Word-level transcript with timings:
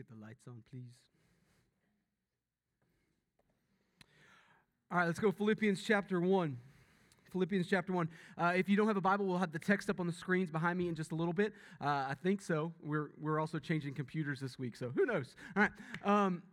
Get 0.00 0.08
the 0.08 0.24
lights 0.24 0.48
on, 0.48 0.62
please. 0.70 0.94
All 4.90 4.96
right, 4.96 5.04
let's 5.04 5.18
go 5.18 5.30
Philippians 5.30 5.82
chapter 5.82 6.18
1. 6.18 6.56
Philippians 7.30 7.66
chapter 7.68 7.92
1. 7.92 8.08
Uh, 8.38 8.52
if 8.56 8.66
you 8.66 8.78
don't 8.78 8.86
have 8.86 8.96
a 8.96 9.02
Bible, 9.02 9.26
we'll 9.26 9.36
have 9.36 9.52
the 9.52 9.58
text 9.58 9.90
up 9.90 10.00
on 10.00 10.06
the 10.06 10.12
screens 10.14 10.50
behind 10.50 10.78
me 10.78 10.88
in 10.88 10.94
just 10.94 11.12
a 11.12 11.14
little 11.14 11.34
bit. 11.34 11.52
Uh, 11.82 11.88
I 12.08 12.14
think 12.22 12.40
so. 12.40 12.72
We're, 12.82 13.10
we're 13.20 13.38
also 13.38 13.58
changing 13.58 13.92
computers 13.92 14.40
this 14.40 14.58
week, 14.58 14.74
so 14.74 14.90
who 14.96 15.04
knows? 15.04 15.34
All 15.54 15.64
right. 15.64 15.72
Um, 16.02 16.44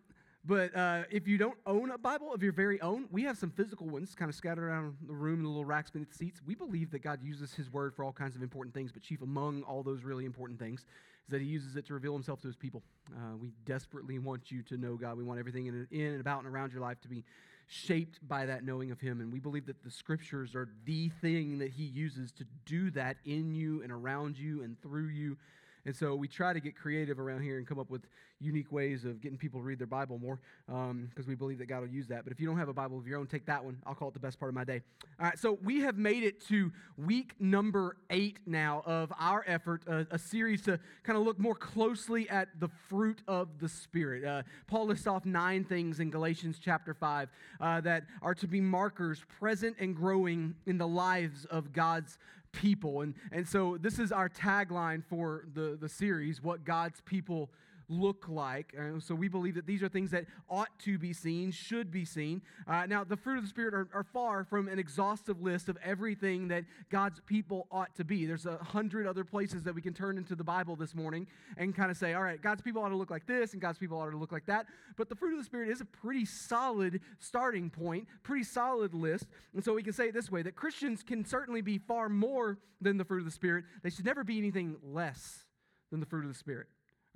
but 0.48 0.74
uh, 0.76 1.04
if 1.12 1.28
you 1.28 1.38
don't 1.38 1.58
own 1.66 1.92
a 1.92 1.98
Bible 1.98 2.34
of 2.34 2.42
your 2.42 2.54
very 2.54 2.80
own, 2.80 3.06
we 3.12 3.24
have 3.24 3.38
some 3.38 3.52
physical 3.52 3.86
ones 3.86 4.16
kind 4.16 4.30
of 4.30 4.36
scattered 4.36 4.64
around 4.64 4.96
the 5.06 5.14
room 5.14 5.40
in 5.40 5.44
the 5.44 5.50
little 5.50 5.66
racks 5.66 5.92
beneath 5.92 6.10
the 6.10 6.18
seats. 6.18 6.40
We 6.46 6.56
believe 6.56 6.90
that 6.92 7.00
God 7.00 7.22
uses 7.22 7.54
His 7.54 7.72
Word 7.72 7.94
for 7.94 8.06
all 8.06 8.14
kinds 8.14 8.38
of 8.38 8.42
important 8.42 8.74
things, 8.74 8.94
but 8.94 9.02
chief 9.02 9.22
among 9.22 9.64
all 9.64 9.84
those 9.84 10.04
really 10.04 10.24
important 10.24 10.58
things 10.58 10.80
is 10.80 11.32
that 11.32 11.42
He 11.42 11.48
uses 11.48 11.76
it 11.76 11.86
to 11.88 11.94
reveal 11.94 12.14
Himself 12.14 12.40
to 12.42 12.48
His 12.48 12.56
people. 12.56 12.82
Uh, 13.14 13.36
we 13.42 13.52
desperately 13.66 14.20
want 14.20 14.50
you 14.50 14.64
to 14.64 14.78
know 14.78 14.96
God. 14.96 15.18
We 15.18 15.26
want 15.26 15.38
everything 15.38 15.66
in, 15.66 15.86
in 15.92 16.14
and 16.14 16.22
about 16.22 16.46
and 16.46 16.48
around 16.48 16.72
your 16.72 16.82
life 16.82 17.02
to 17.02 17.10
be 17.10 17.26
shaped 17.68 18.26
by 18.26 18.46
that 18.46 18.64
knowing 18.64 18.92
of 18.92 19.02
Him. 19.02 19.20
And 19.20 19.34
we 19.34 19.40
believe 19.40 19.66
that 19.66 19.84
the 19.84 19.92
Scriptures 19.92 20.56
are 20.56 20.70
the 20.86 21.10
thing 21.10 21.58
that 21.60 21.72
He 21.72 21.84
uses 21.84 22.32
to 22.34 22.46
do 22.66 22.90
that 22.92 23.18
in 23.26 23.54
you 23.54 23.84
and 23.84 23.92
around 23.92 24.38
you 24.38 24.64
and 24.64 24.82
through 24.82 25.10
you. 25.10 25.38
And 25.88 25.96
so 25.96 26.16
we 26.16 26.28
try 26.28 26.52
to 26.52 26.60
get 26.60 26.76
creative 26.76 27.18
around 27.18 27.44
here 27.44 27.58
and 27.58 27.66
come 27.66 27.80
up 27.80 27.90
with 27.90 28.02
unique 28.42 28.74
ways 28.74 29.06
of 29.06 29.22
getting 29.22 29.38
people 29.38 29.62
to 29.62 29.66
read 29.66 29.80
their 29.80 29.88
Bible 29.88 30.20
more 30.20 30.38
because 30.68 30.90
um, 30.90 31.26
we 31.26 31.34
believe 31.34 31.60
that 31.60 31.68
God 31.68 31.80
will 31.80 31.88
use 31.88 32.08
that. 32.08 32.26
But 32.26 32.34
if 32.34 32.42
you 32.42 32.46
don't 32.46 32.58
have 32.58 32.68
a 32.68 32.74
Bible 32.74 33.00
of 33.00 33.08
your 33.08 33.18
own, 33.18 33.26
take 33.26 33.46
that 33.46 33.64
one. 33.64 33.78
I'll 33.86 33.96
call 33.96 34.10
it 34.10 34.14
the 34.14 34.20
best 34.20 34.38
part 34.38 34.50
of 34.50 34.56
my 34.56 34.66
day. 34.66 34.82
All 35.18 35.28
right, 35.28 35.40
so 35.40 35.58
we 35.64 35.80
have 35.80 35.98
made 35.98 36.24
it 36.24 36.46
to 36.48 36.74
week 36.98 37.36
number 37.40 37.96
eight 38.10 38.40
now 38.46 38.84
of 38.86 39.14
our 39.18 39.46
effort, 39.48 39.82
uh, 39.88 40.04
a 40.12 40.20
series 40.20 40.62
to 40.64 40.78
kind 41.04 41.18
of 41.18 41.24
look 41.24 41.40
more 41.40 41.56
closely 41.56 42.30
at 42.30 42.50
the 42.60 42.68
fruit 42.90 43.22
of 43.26 43.58
the 43.60 43.70
Spirit. 43.70 44.26
Uh, 44.26 44.44
Paul 44.68 44.88
lists 44.88 45.08
off 45.08 45.26
nine 45.26 45.64
things 45.64 46.02
in 46.02 46.10
Galatians 46.10 46.60
chapter 46.62 46.94
5 46.94 47.30
uh, 47.62 47.82
that 47.82 48.04
are 48.22 48.36
to 48.36 48.48
be 48.48 48.60
markers 48.60 49.24
present 49.40 49.78
and 49.80 49.96
growing 49.96 50.54
in 50.66 50.78
the 50.78 50.88
lives 50.88 51.46
of 51.46 51.72
God's 51.72 52.18
people. 52.58 53.02
And, 53.02 53.14
and 53.32 53.48
so 53.48 53.78
this 53.80 54.00
is 54.00 54.12
our 54.12 54.30
tagline 54.30 55.04
for 55.04 55.46
the, 55.54 55.78
the 55.80 55.90
series, 55.90 56.42
What 56.42 56.66
God's 56.66 57.02
People 57.02 57.50
look 57.90 58.26
like. 58.28 58.74
Uh, 58.78 59.00
so 59.00 59.16
we 59.16 59.28
believe 59.28 59.56
that 59.56 59.66
these 59.66 59.82
are 59.82 59.90
things 59.90 60.12
that 60.12 60.26
ought 60.50 60.78
to 60.80 60.98
be 60.98 61.14
seen, 61.14 61.52
should 61.52 61.92
be 61.92 62.06
seen. 62.06 62.42
Uh, 62.68 62.86
now, 62.86 63.04
the 63.04 63.16
fruit 63.16 63.38
of 63.38 63.44
the 63.44 63.50
Spirit 63.50 63.74
are, 63.74 63.88
are, 63.94 64.04
far 64.04 64.44
from 64.44 64.68
an 64.68 64.80
exhaustive 64.80 65.42
list 65.42 65.70
of 65.70 65.78
everything 65.84 66.48
that 66.48 66.64
God's 66.90 67.20
people 67.26 67.68
ought 67.72 67.94
to 67.96 68.04
be. 68.04 68.26
There's 68.26 68.46
a 68.46 68.58
hundred 68.58 69.06
other 69.06 69.24
places 69.24 69.64
that 69.64 69.76
we 69.76 69.82
can 69.82 69.94
turn 69.94 70.18
into 70.18 70.36
the 70.36 70.44
Bible 70.44 70.76
this 70.76 70.96
morning 70.96 71.28
and 71.58 71.76
kind 71.76 71.92
of 71.92 71.98
say, 71.98 72.14
all 72.14 72.24
right, 72.24 72.42
God's 72.42 72.62
people 72.62 72.82
ought 72.82 72.90
to 72.90 72.96
look 72.96 73.12
like 73.12 73.26
this, 73.26 73.54
and 73.54 73.62
God's 73.62 73.78
people 73.78 74.00
ought 74.00 74.10
to 74.10 74.18
look 74.18 74.32
like 74.32 74.46
that. 74.46 74.66
But 74.96 75.10
the 75.10 75.16
fruit 75.16 75.34
of 75.34 75.40
the 75.40 75.46
Spirit 75.46 75.70
is 75.70 75.82
a 75.82 75.86
pretty 75.86 76.26
solid 76.26 77.02
starting 77.20 77.70
point, 77.70 78.08
pretty 78.24 78.44
solid 78.44 78.94
list. 78.94 79.28
And 79.54 79.64
so 79.64 79.74
we 79.74 79.84
can 79.84 79.94
say 79.94 80.08
it 80.08 80.14
this 80.14 80.32
way 80.32 80.42
that 80.44 80.56
Christians 80.56 81.04
can 81.04 81.26
certainly 81.26 81.62
be 81.62 81.78
far 81.78 82.10
more 82.10 82.58
than 82.82 82.98
the 82.98 83.06
fruit 83.06 83.20
of 83.20 83.26
the 83.26 83.32
Spirit. 83.32 83.66
They 83.84 83.90
should 83.90 84.06
never 84.06 84.24
be 84.24 84.38
anything 84.38 84.78
less 84.84 85.46
than 85.92 86.00
the 86.00 86.06
fruit 86.06 86.24
of 86.24 86.32
the 86.32 86.38
Spirit. 86.38 86.68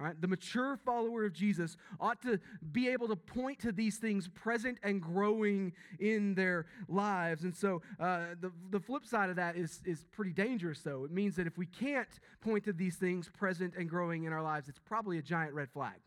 Right? 0.02 0.20
The 0.20 0.28
mature 0.28 0.78
follower 0.78 1.26
of 1.26 1.34
Jesus 1.34 1.78
ought 2.00 2.22
to 2.24 2.40
be 2.72 2.90
able 2.90 3.08
to 3.10 3.16
point 3.16 3.60
to 3.60 3.72
these 3.72 3.98
things 3.98 4.28
present 4.28 4.80
and 4.82 5.00
growing 5.00 5.74
in 6.00 6.34
their 6.34 6.66
lives. 6.88 7.44
And 7.44 7.56
so 7.56 7.84
uh, 8.00 8.34
the, 8.40 8.52
the 8.72 8.80
flip 8.80 9.06
side 9.06 9.30
of 9.30 9.36
that 9.36 9.56
is, 9.56 9.80
is 9.86 10.04
pretty 10.12 10.32
dangerous, 10.32 10.82
though. 10.82 11.06
It 11.06 11.12
means 11.12 11.36
that 11.36 11.46
if 11.46 11.56
we 11.56 11.68
can't 11.68 12.08
point 12.42 12.64
to 12.64 12.74
these 12.74 12.96
things 12.96 13.30
present 13.30 13.76
and 13.78 13.88
growing 13.88 14.24
in 14.24 14.34
our 14.34 14.42
lives, 14.42 14.68
it's 14.68 14.80
probably 14.80 15.20
a 15.20 15.22
giant 15.22 15.54
red 15.54 15.70
flag. 15.70 16.00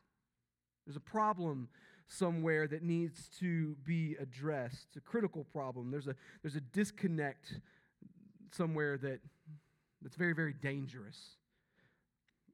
There's 0.87 0.97
a 0.97 1.01
problem 1.01 1.69
somewhere 2.09 2.67
that 2.67 2.83
needs 2.83 3.29
to 3.39 3.77
be 3.85 4.17
addressed. 4.21 4.87
It's 4.89 4.97
a 4.97 5.01
critical 5.01 5.45
problem. 5.45 5.93
There's 5.93 6.09
a, 6.09 6.17
there's 6.43 6.57
a 6.57 6.61
disconnect 6.61 7.61
somewhere 8.51 8.99
that, 8.99 9.21
that's 10.03 10.17
very, 10.17 10.35
very 10.35 10.53
dangerous. 10.53 11.37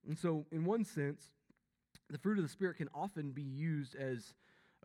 And 0.06 0.18
so, 0.18 0.46
in 0.50 0.64
one 0.64 0.84
sense, 0.84 1.30
the 2.08 2.18
fruit 2.18 2.38
of 2.38 2.44
the 2.44 2.50
Spirit 2.50 2.76
can 2.76 2.88
often 2.94 3.30
be 3.30 3.42
used 3.42 3.94
as 3.94 4.34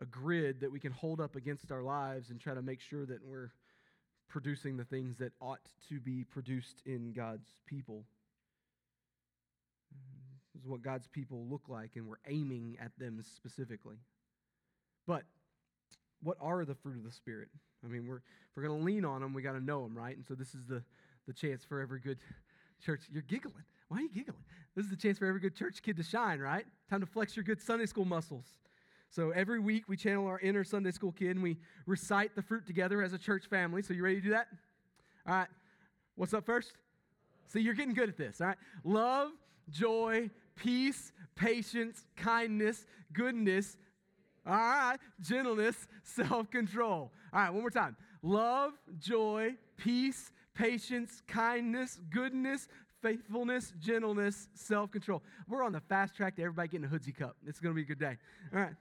a 0.00 0.04
grid 0.04 0.60
that 0.60 0.70
we 0.70 0.78
can 0.78 0.92
hold 0.92 1.20
up 1.20 1.36
against 1.36 1.72
our 1.72 1.82
lives 1.82 2.30
and 2.30 2.40
try 2.40 2.54
to 2.54 2.62
make 2.62 2.80
sure 2.80 3.06
that 3.06 3.24
we're 3.24 3.50
producing 4.28 4.76
the 4.76 4.84
things 4.84 5.16
that 5.16 5.32
ought 5.40 5.60
to 5.88 6.00
be 6.00 6.24
produced 6.24 6.82
in 6.84 7.12
God's 7.12 7.48
people. 7.66 8.04
This 10.54 10.62
is 10.62 10.68
what 10.68 10.82
God's 10.82 11.06
people 11.06 11.46
look 11.50 11.62
like, 11.68 11.92
and 11.96 12.06
we're 12.06 12.16
aiming 12.28 12.76
at 12.80 12.92
them 12.98 13.22
specifically. 13.22 13.96
But 15.06 15.22
what 16.22 16.36
are 16.40 16.64
the 16.64 16.74
fruit 16.74 16.96
of 16.96 17.04
the 17.04 17.12
Spirit? 17.12 17.48
I 17.84 17.88
mean, 17.88 18.06
we're, 18.06 18.16
if 18.16 18.56
we're 18.56 18.64
going 18.64 18.78
to 18.78 18.84
lean 18.84 19.04
on 19.04 19.20
them, 19.20 19.32
we 19.32 19.42
got 19.42 19.52
to 19.52 19.64
know 19.64 19.82
them, 19.82 19.96
right? 19.96 20.16
And 20.16 20.24
so 20.26 20.34
this 20.34 20.54
is 20.54 20.66
the, 20.66 20.82
the 21.26 21.32
chance 21.32 21.64
for 21.64 21.80
every 21.80 22.00
good 22.00 22.18
church. 22.84 23.02
You're 23.10 23.22
giggling. 23.22 23.64
Why 23.88 23.98
are 23.98 24.00
you 24.02 24.08
giggling? 24.08 24.42
This 24.74 24.84
is 24.84 24.90
the 24.90 24.96
chance 24.96 25.18
for 25.18 25.26
every 25.26 25.40
good 25.40 25.54
church 25.54 25.82
kid 25.82 25.96
to 25.96 26.02
shine, 26.02 26.38
right? 26.40 26.66
Time 26.90 27.00
to 27.00 27.06
flex 27.06 27.36
your 27.36 27.44
good 27.44 27.60
Sunday 27.60 27.86
school 27.86 28.04
muscles. 28.04 28.46
So 29.10 29.30
every 29.30 29.60
week 29.60 29.88
we 29.88 29.96
channel 29.96 30.26
our 30.26 30.40
inner 30.40 30.64
Sunday 30.64 30.90
school 30.90 31.12
kid 31.12 31.30
and 31.30 31.42
we 31.42 31.56
recite 31.86 32.34
the 32.34 32.42
fruit 32.42 32.66
together 32.66 33.02
as 33.02 33.12
a 33.12 33.18
church 33.18 33.46
family. 33.46 33.82
So 33.82 33.94
you 33.94 34.02
ready 34.02 34.16
to 34.16 34.22
do 34.22 34.30
that? 34.30 34.48
All 35.26 35.34
right. 35.34 35.48
What's 36.16 36.34
up 36.34 36.44
first? 36.44 36.72
See, 37.48 37.60
you're 37.60 37.74
getting 37.74 37.94
good 37.94 38.08
at 38.08 38.16
this, 38.16 38.40
all 38.40 38.48
right? 38.48 38.56
Love, 38.84 39.30
joy, 39.70 40.30
peace, 40.56 41.12
patience, 41.36 42.04
kindness, 42.16 42.86
goodness, 43.12 43.76
all 44.46 44.54
right, 44.54 44.98
gentleness, 45.20 45.88
self 46.04 46.50
control. 46.50 47.12
All 47.32 47.40
right, 47.40 47.50
one 47.50 47.60
more 47.60 47.70
time. 47.70 47.96
Love, 48.22 48.72
joy, 48.98 49.54
peace, 49.76 50.30
patience, 50.54 51.22
kindness, 51.26 51.98
goodness, 52.10 52.68
faithfulness, 53.06 53.72
gentleness, 53.80 54.48
self 54.54 54.90
control. 54.90 55.22
We're 55.48 55.62
on 55.62 55.72
the 55.72 55.80
fast 55.80 56.16
track 56.16 56.34
to 56.36 56.42
everybody 56.42 56.68
getting 56.68 56.86
a 56.86 56.88
Hoodsie 56.88 57.16
cup. 57.16 57.36
It's 57.46 57.60
going 57.60 57.72
to 57.72 57.76
be 57.76 57.82
a 57.82 57.84
good 57.84 58.00
day. 58.00 58.16
All 58.52 58.60
right. 58.60 58.74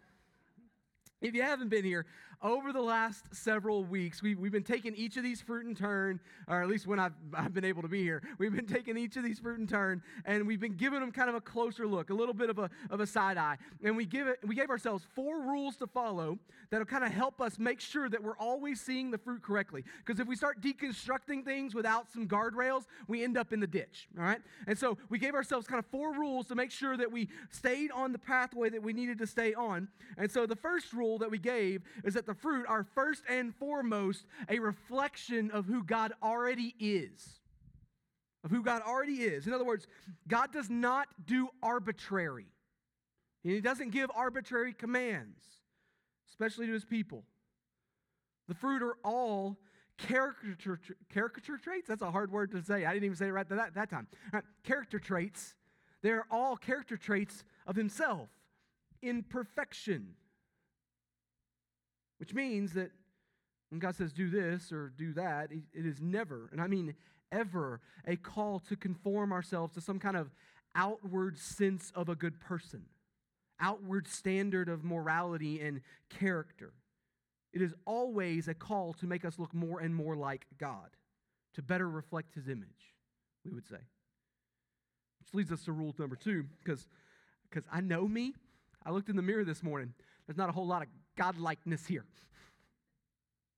If 1.22 1.36
you 1.36 1.44
haven't 1.44 1.70
been 1.70 1.86
here, 1.86 2.06
over 2.42 2.74
the 2.74 2.82
last 2.82 3.26
several 3.32 3.84
weeks, 3.84 4.22
we, 4.22 4.36
we've 4.36 4.52
been 4.52 4.64
taking 4.64 4.96
each 4.96 5.18
of 5.18 5.24
these 5.24 5.42
fruit 5.42 5.66
in 5.66 5.76
turn, 5.76 6.20
or 6.48 6.62
at 6.62 6.68
least 6.68 6.88
when 6.88 7.00
I've, 7.00 7.14
I've 7.34 7.54
been 7.54 7.66
able 7.66 7.82
to 7.82 7.88
be 7.88 8.04
here, 8.04 8.22
we've 8.38 8.56
been 8.56 8.68
taking 8.68 8.98
each 8.98 9.18
of 9.18 9.24
these 9.24 9.40
fruit 9.40 9.60
in 9.60 9.68
turn, 9.68 10.02
and 10.26 10.46
we've 10.46 10.60
been 10.60 10.76
giving 10.76 11.00
them 11.00 11.12
kind 11.12 11.30
of 11.30 11.36
a 11.36 11.42
closer 11.42 11.88
look, 11.88 12.10
a 12.10 12.14
little 12.14 12.34
bit 12.34 12.50
of 12.50 12.60
a, 12.60 12.70
of 12.90 13.00
a 13.00 13.08
side 13.08 13.38
eye. 13.38 13.58
And 13.84 13.96
we, 13.96 14.06
give 14.06 14.28
it, 14.28 14.40
we 14.46 14.56
gave 14.56 14.70
ourselves 14.70 15.06
four 15.16 15.42
rules 15.42 15.76
to 15.78 15.88
follow 15.88 16.38
that'll 16.70 16.86
kind 16.86 17.04
of 17.04 17.12
help 17.12 17.42
us 17.42 17.60
make 17.60 17.80
sure 17.80 18.10
that 18.10 18.22
we're 18.22 18.38
always 18.38 18.82
seeing 18.82 19.12
the 19.12 19.18
fruit 19.18 19.42
correctly. 19.42 19.84
Because 20.06 20.20
if 20.20 20.28
we 20.28 20.36
start 20.36 20.62
deconstructing 20.62 21.44
things 21.46 21.74
without 21.74 22.12
some 22.12 22.28
guardrails, 22.28 22.84
we 23.08 23.24
end 23.24 23.38
up 23.38 23.54
in 23.54 23.60
the 23.60 23.68
ditch, 23.68 24.08
all 24.18 24.24
right? 24.24 24.42
And 24.68 24.78
so 24.78 24.98
we 25.10 25.20
gave 25.20 25.36
ourselves 25.36 25.68
kind 25.68 25.80
of 25.80 25.86
four 25.86 26.14
rules 26.14 26.48
to 26.48 26.56
make 26.56 26.72
sure 26.72 26.98
that 26.98 27.12
we 27.12 27.30
stayed 27.50 27.92
on 27.92 28.12
the 28.12 28.20
pathway 28.20 28.70
that 28.70 28.82
we 28.82 28.94
needed 28.94 29.18
to 29.20 29.28
stay 29.28 29.54
on. 29.54 29.88
And 30.18 30.30
so 30.30 30.46
the 30.46 30.56
first 30.56 30.94
rule 30.94 31.18
that 31.20 31.32
we 31.32 31.38
gave 31.38 31.82
is 32.04 32.14
that 32.16 32.25
the 32.26 32.34
fruit 32.34 32.66
are 32.68 32.84
first 32.84 33.24
and 33.30 33.56
foremost 33.56 34.26
a 34.50 34.60
reflection 34.60 35.52
of 35.52 35.66
who 35.66 35.84
God 35.84 36.14
already 36.22 36.76
is. 36.80 37.40
Of 38.44 38.52
who 38.52 38.64
God 38.64 38.82
already 38.82 39.24
is. 39.24 39.48
In 39.48 39.54
other 39.54 39.66
words, 39.66 39.88
God 40.28 40.52
does 40.52 40.70
not 40.70 41.08
do 41.26 41.50
arbitrary. 41.64 42.48
He 43.44 43.62
doesn't 43.62 43.92
give 43.92 44.10
arbitrary 44.16 44.74
commands, 44.74 45.40
especially 46.30 46.68
to 46.68 46.74
his 46.74 46.86
people. 46.86 47.24
The 48.48 48.56
fruit 48.56 48.84
are 48.84 48.98
all 49.04 49.58
caricature, 49.98 50.80
caricature 51.10 51.58
traits. 51.58 51.88
That's 51.88 52.02
a 52.02 52.12
hard 52.12 52.32
word 52.32 52.52
to 52.52 52.64
say. 52.64 52.86
I 52.86 52.94
didn't 52.94 53.06
even 53.06 53.18
say 53.18 53.28
it 53.28 53.32
right 53.32 53.48
that, 53.50 53.74
that 53.74 53.90
time. 53.90 54.08
Right, 54.32 54.44
character 54.64 55.00
traits. 55.00 55.56
They're 56.02 56.26
all 56.30 56.56
character 56.56 56.98
traits 56.98 57.44
of 57.66 57.76
himself 57.76 58.30
in 59.02 59.24
perfection. 59.24 60.16
Which 62.26 62.34
means 62.34 62.74
that 62.74 62.90
when 63.70 63.78
God 63.78 63.96
says 63.96 64.12
do 64.12 64.32
this 64.32 64.72
or 64.72 64.92
do 64.98 65.14
that, 65.14 65.52
it 65.52 65.86
is 65.86 66.02
never, 66.02 66.50
and 66.52 66.60
I 66.60 66.66
mean 66.66 66.96
ever, 67.32 67.82
a 68.08 68.16
call 68.16 68.60
to 68.62 68.76
conform 68.76 69.32
ourselves 69.32 69.76
to 69.76 69.82
some 69.82 70.00
kind 70.00 70.18
of 70.18 70.32
outward 70.74 71.38
sense 71.38 71.92
of 71.94 72.10
a 72.10 72.16
good 72.16 72.40
person, 72.40 72.86
outward 73.60 74.08
standard 74.08 74.70
of 74.70 74.84
morality 74.84 75.62
and 75.62 75.82
character. 76.10 76.74
It 77.54 77.62
is 77.62 77.76
always 77.86 78.48
a 78.48 78.56
call 78.56 78.94
to 78.94 79.06
make 79.06 79.24
us 79.24 79.38
look 79.38 79.54
more 79.54 79.80
and 79.80 79.94
more 79.94 80.16
like 80.16 80.48
God, 80.58 80.98
to 81.54 81.62
better 81.62 81.88
reflect 81.88 82.34
his 82.34 82.48
image, 82.48 82.96
we 83.46 83.52
would 83.52 83.68
say. 83.68 83.78
Which 85.20 85.32
leads 85.32 85.52
us 85.52 85.64
to 85.66 85.72
rule 85.72 85.94
number 86.00 86.16
two, 86.16 86.46
because 86.64 86.88
I 87.72 87.82
know 87.82 88.08
me. 88.08 88.34
I 88.84 88.90
looked 88.90 89.10
in 89.10 89.16
the 89.16 89.22
mirror 89.22 89.44
this 89.44 89.62
morning. 89.62 89.94
There's 90.26 90.38
not 90.40 90.50
a 90.50 90.54
whole 90.54 90.66
lot 90.66 90.82
of 90.82 90.88
godlikeness 91.16 91.88
here. 91.88 92.06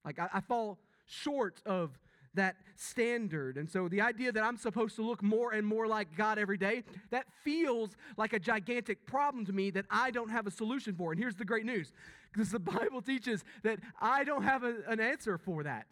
Like, 0.05 0.19
I, 0.19 0.29
I 0.35 0.39
fall 0.41 0.79
short 1.05 1.61
of 1.65 1.97
that 2.37 2.55
standard. 2.75 3.57
And 3.57 3.69
so 3.69 3.87
the 3.87 4.01
idea 4.01 4.31
that 4.31 4.43
I'm 4.43 4.57
supposed 4.57 4.95
to 4.95 5.01
look 5.01 5.21
more 5.21 5.51
and 5.51 5.67
more 5.67 5.87
like 5.87 6.15
God 6.15 6.37
every 6.37 6.57
day, 6.57 6.83
that 7.09 7.25
feels 7.43 7.95
like 8.15 8.33
a 8.33 8.39
gigantic 8.39 9.05
problem 9.05 9.45
to 9.45 9.53
me 9.53 9.69
that 9.71 9.85
I 9.89 10.11
don't 10.11 10.29
have 10.29 10.47
a 10.47 10.51
solution 10.51 10.95
for. 10.95 11.11
And 11.11 11.19
here's 11.19 11.35
the 11.35 11.45
great 11.45 11.65
news 11.65 11.91
because 12.31 12.51
the 12.51 12.59
Bible 12.59 13.01
teaches 13.01 13.43
that 13.63 13.79
I 13.99 14.23
don't 14.23 14.43
have 14.43 14.63
a, 14.63 14.75
an 14.87 14.99
answer 14.99 15.37
for 15.37 15.63
that. 15.63 15.87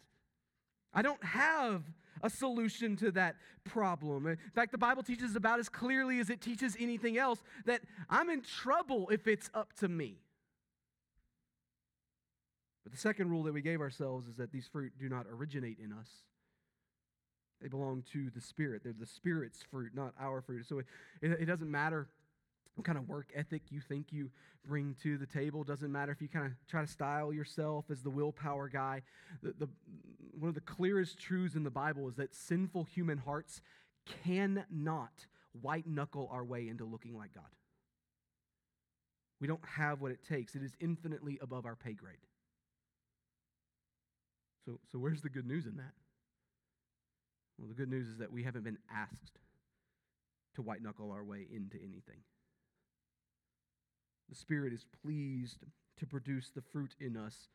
I 0.94 1.02
don't 1.02 1.22
have 1.24 1.82
a 2.22 2.30
solution 2.30 2.96
to 2.96 3.10
that 3.12 3.36
problem. 3.64 4.26
In 4.26 4.38
fact, 4.54 4.72
the 4.72 4.78
Bible 4.78 5.02
teaches 5.02 5.36
about 5.36 5.58
as 5.58 5.68
clearly 5.68 6.20
as 6.20 6.30
it 6.30 6.40
teaches 6.40 6.76
anything 6.80 7.18
else 7.18 7.42
that 7.66 7.82
I'm 8.08 8.30
in 8.30 8.42
trouble 8.42 9.08
if 9.10 9.26
it's 9.26 9.50
up 9.52 9.74
to 9.80 9.88
me. 9.88 10.16
But 12.86 12.92
the 12.92 13.00
second 13.00 13.30
rule 13.30 13.42
that 13.42 13.52
we 13.52 13.62
gave 13.62 13.80
ourselves 13.80 14.28
is 14.28 14.36
that 14.36 14.52
these 14.52 14.68
fruit 14.68 14.92
do 14.96 15.08
not 15.08 15.26
originate 15.28 15.78
in 15.82 15.92
us. 15.92 16.06
They 17.60 17.66
belong 17.66 18.04
to 18.12 18.30
the 18.30 18.40
Spirit. 18.40 18.82
They're 18.84 18.94
the 18.96 19.06
Spirit's 19.06 19.60
fruit, 19.60 19.90
not 19.92 20.14
our 20.20 20.40
fruit. 20.40 20.68
So 20.68 20.78
it, 20.78 20.86
it, 21.20 21.46
doesn't 21.46 21.68
matter 21.68 22.06
what 22.76 22.84
kind 22.84 22.96
of 22.96 23.08
work 23.08 23.26
ethic 23.34 23.62
you 23.70 23.80
think 23.80 24.12
you 24.12 24.30
bring 24.64 24.94
to 25.02 25.18
the 25.18 25.26
table. 25.26 25.64
Doesn't 25.64 25.90
matter 25.90 26.12
if 26.12 26.22
you 26.22 26.28
kind 26.28 26.46
of 26.46 26.52
try 26.68 26.80
to 26.80 26.86
style 26.86 27.32
yourself 27.32 27.86
as 27.90 28.02
the 28.02 28.10
willpower 28.10 28.68
guy. 28.68 29.02
The, 29.42 29.52
the, 29.58 29.68
one 30.38 30.48
of 30.48 30.54
the 30.54 30.60
clearest 30.60 31.18
truths 31.18 31.56
in 31.56 31.64
the 31.64 31.70
Bible 31.70 32.06
is 32.06 32.14
that 32.14 32.36
sinful 32.36 32.84
human 32.84 33.18
hearts 33.18 33.62
cannot 34.22 35.26
white 35.60 35.88
knuckle 35.88 36.28
our 36.30 36.44
way 36.44 36.68
into 36.68 36.84
looking 36.84 37.18
like 37.18 37.34
God. 37.34 37.50
We 39.40 39.48
don't 39.48 39.66
have 39.66 40.00
what 40.00 40.12
it 40.12 40.20
takes, 40.22 40.54
it 40.54 40.62
is 40.62 40.76
infinitely 40.78 41.40
above 41.42 41.66
our 41.66 41.74
pay 41.74 41.94
grade. 41.94 42.18
So, 44.66 44.80
so 44.90 44.98
where's 44.98 45.22
the 45.22 45.30
good 45.30 45.46
news 45.46 45.66
in 45.66 45.76
that? 45.76 45.94
Well, 47.58 47.68
the 47.68 47.74
good 47.74 47.88
news 47.88 48.08
is 48.08 48.18
that 48.18 48.32
we 48.32 48.42
haven't 48.42 48.64
been 48.64 48.78
asked 48.92 49.38
to 50.56 50.62
white 50.62 50.82
knuckle 50.82 51.12
our 51.12 51.24
way 51.24 51.46
into 51.50 51.76
anything. 51.76 52.20
The 54.28 54.34
Spirit 54.34 54.72
is 54.72 54.84
pleased 55.02 55.64
to 55.98 56.06
produce 56.06 56.50
the 56.50 56.60
fruit 56.60 56.94
in 57.00 57.16
us, 57.16 57.48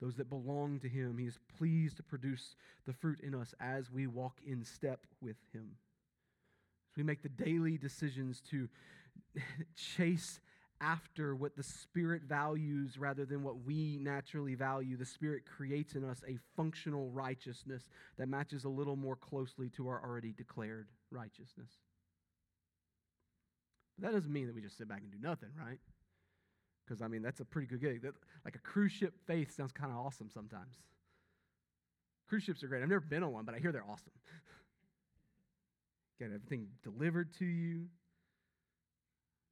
those 0.00 0.16
that 0.16 0.28
belong 0.28 0.78
to 0.80 0.88
Him. 0.88 1.16
He 1.18 1.26
is 1.26 1.38
pleased 1.58 1.96
to 1.96 2.02
produce 2.02 2.54
the 2.86 2.92
fruit 2.92 3.20
in 3.22 3.34
us 3.34 3.54
as 3.58 3.90
we 3.90 4.06
walk 4.06 4.38
in 4.46 4.62
step 4.62 5.00
with 5.22 5.36
Him. 5.52 5.70
As 6.92 6.96
we 6.98 7.02
make 7.02 7.22
the 7.22 7.30
daily 7.30 7.78
decisions 7.78 8.42
to 8.50 8.68
chase 9.74 10.40
after 10.82 11.36
what 11.36 11.56
the 11.56 11.62
Spirit 11.62 12.22
values 12.24 12.98
rather 12.98 13.24
than 13.24 13.42
what 13.42 13.64
we 13.64 13.98
naturally 14.00 14.54
value, 14.54 14.96
the 14.96 15.06
Spirit 15.06 15.44
creates 15.46 15.94
in 15.94 16.04
us 16.04 16.22
a 16.28 16.36
functional 16.56 17.08
righteousness 17.10 17.88
that 18.18 18.28
matches 18.28 18.64
a 18.64 18.68
little 18.68 18.96
more 18.96 19.16
closely 19.16 19.70
to 19.70 19.88
our 19.88 20.02
already 20.04 20.32
declared 20.32 20.88
righteousness. 21.10 21.70
But 23.98 24.06
that 24.06 24.14
doesn't 24.14 24.32
mean 24.32 24.46
that 24.46 24.54
we 24.54 24.60
just 24.60 24.76
sit 24.76 24.88
back 24.88 25.02
and 25.02 25.10
do 25.12 25.18
nothing, 25.20 25.50
right? 25.58 25.78
Because, 26.84 27.00
I 27.00 27.08
mean, 27.08 27.22
that's 27.22 27.40
a 27.40 27.44
pretty 27.44 27.68
good 27.68 27.80
gig. 27.80 28.02
That, 28.02 28.14
like 28.44 28.56
a 28.56 28.58
cruise 28.58 28.92
ship 28.92 29.14
faith 29.26 29.54
sounds 29.54 29.72
kind 29.72 29.92
of 29.92 29.98
awesome 29.98 30.28
sometimes. 30.28 30.74
Cruise 32.28 32.42
ships 32.42 32.64
are 32.64 32.68
great. 32.68 32.82
I've 32.82 32.88
never 32.88 33.00
been 33.00 33.22
on 33.22 33.32
one, 33.32 33.44
but 33.44 33.54
I 33.54 33.58
hear 33.58 33.72
they're 33.72 33.84
awesome. 33.88 34.12
Get 36.18 36.26
everything 36.26 36.68
delivered 36.82 37.32
to 37.38 37.44
you. 37.44 37.86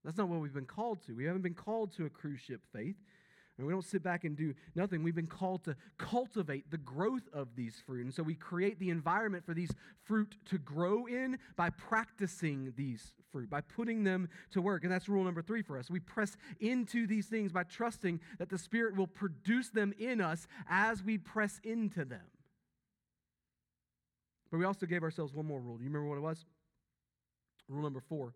That's 0.05 0.17
not 0.17 0.29
what 0.29 0.41
we've 0.41 0.55
been 0.55 0.65
called 0.65 1.05
to. 1.07 1.15
We 1.15 1.25
haven't 1.25 1.43
been 1.43 1.55
called 1.55 1.93
to 1.97 2.07
a 2.07 2.11
cruise 2.11 2.41
ship 2.41 2.63
faith. 2.73 2.97
And 3.61 3.67
we 3.67 3.75
don't 3.75 3.85
sit 3.85 4.03
back 4.03 4.25
and 4.25 4.35
do 4.35 4.55
nothing. 4.75 5.03
We've 5.03 5.15
been 5.15 5.27
called 5.27 5.65
to 5.65 5.77
cultivate 5.99 6.71
the 6.71 6.79
growth 6.79 7.29
of 7.31 7.49
these 7.57 7.77
fruit. 7.85 8.07
And 8.07 8.15
so 8.15 8.23
we 8.23 8.35
create 8.35 8.79
the 8.79 8.89
environment 8.89 9.45
for 9.45 9.53
these 9.53 9.71
fruit 10.03 10.35
to 10.47 10.57
grow 10.57 11.05
in 11.05 11.39
by 11.57 11.69
practicing 11.69 12.73
these 12.75 13.13
fruit, 13.31 13.51
by 13.51 13.61
putting 13.61 14.03
them 14.03 14.31
to 14.53 14.63
work. 14.63 14.83
And 14.83 14.91
that's 14.91 15.11
rule 15.11 15.25
number 15.25 15.43
three 15.43 15.61
for 15.61 15.77
us. 15.77 15.91
We 15.91 16.01
press 16.01 16.39
into 16.59 17.07
these 17.07 17.27
things 17.27 17.53
by 17.53 17.65
trusting 17.65 18.21
that 18.39 18.49
the 18.49 18.57
Spirit 18.57 18.97
will 18.97 19.07
produce 19.07 19.69
them 19.69 19.93
in 19.99 20.23
us 20.23 20.47
as 20.67 21.03
we 21.03 21.19
press 21.19 21.61
into 21.63 22.07
them. 22.07 22.31
But 24.51 24.57
we 24.57 24.65
also 24.65 24.87
gave 24.87 25.03
ourselves 25.03 25.35
one 25.35 25.45
more 25.45 25.61
rule. 25.61 25.77
Do 25.77 25.85
you 25.85 25.91
remember 25.91 26.09
what 26.09 26.17
it 26.17 26.23
was? 26.23 26.47
Rule 27.69 27.83
number 27.83 28.01
four 28.01 28.33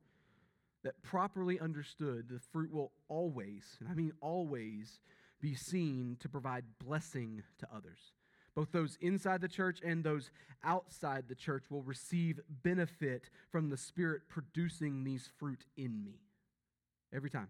that 0.84 1.02
properly 1.02 1.58
understood, 1.58 2.28
the 2.28 2.38
fruit 2.52 2.72
will 2.72 2.92
always, 3.08 3.76
and 3.81 3.88
I 3.88 3.94
mean 3.94 4.12
always, 4.20 5.00
be 5.40 5.54
seen 5.54 6.16
to 6.20 6.28
provide 6.28 6.64
blessing 6.78 7.42
to 7.58 7.69
others. 7.75 8.12
Both 8.54 8.70
those 8.70 8.96
inside 9.00 9.40
the 9.40 9.48
church 9.48 9.81
and 9.84 10.04
those 10.04 10.31
outside 10.62 11.25
the 11.26 11.34
church 11.34 11.64
will 11.70 11.82
receive 11.82 12.38
benefit 12.62 13.28
from 13.50 13.69
the 13.69 13.76
Spirit 13.76 14.22
producing 14.28 15.02
these 15.02 15.28
fruit 15.38 15.64
in 15.76 16.04
me. 16.04 16.20
Every 17.12 17.30
time. 17.30 17.48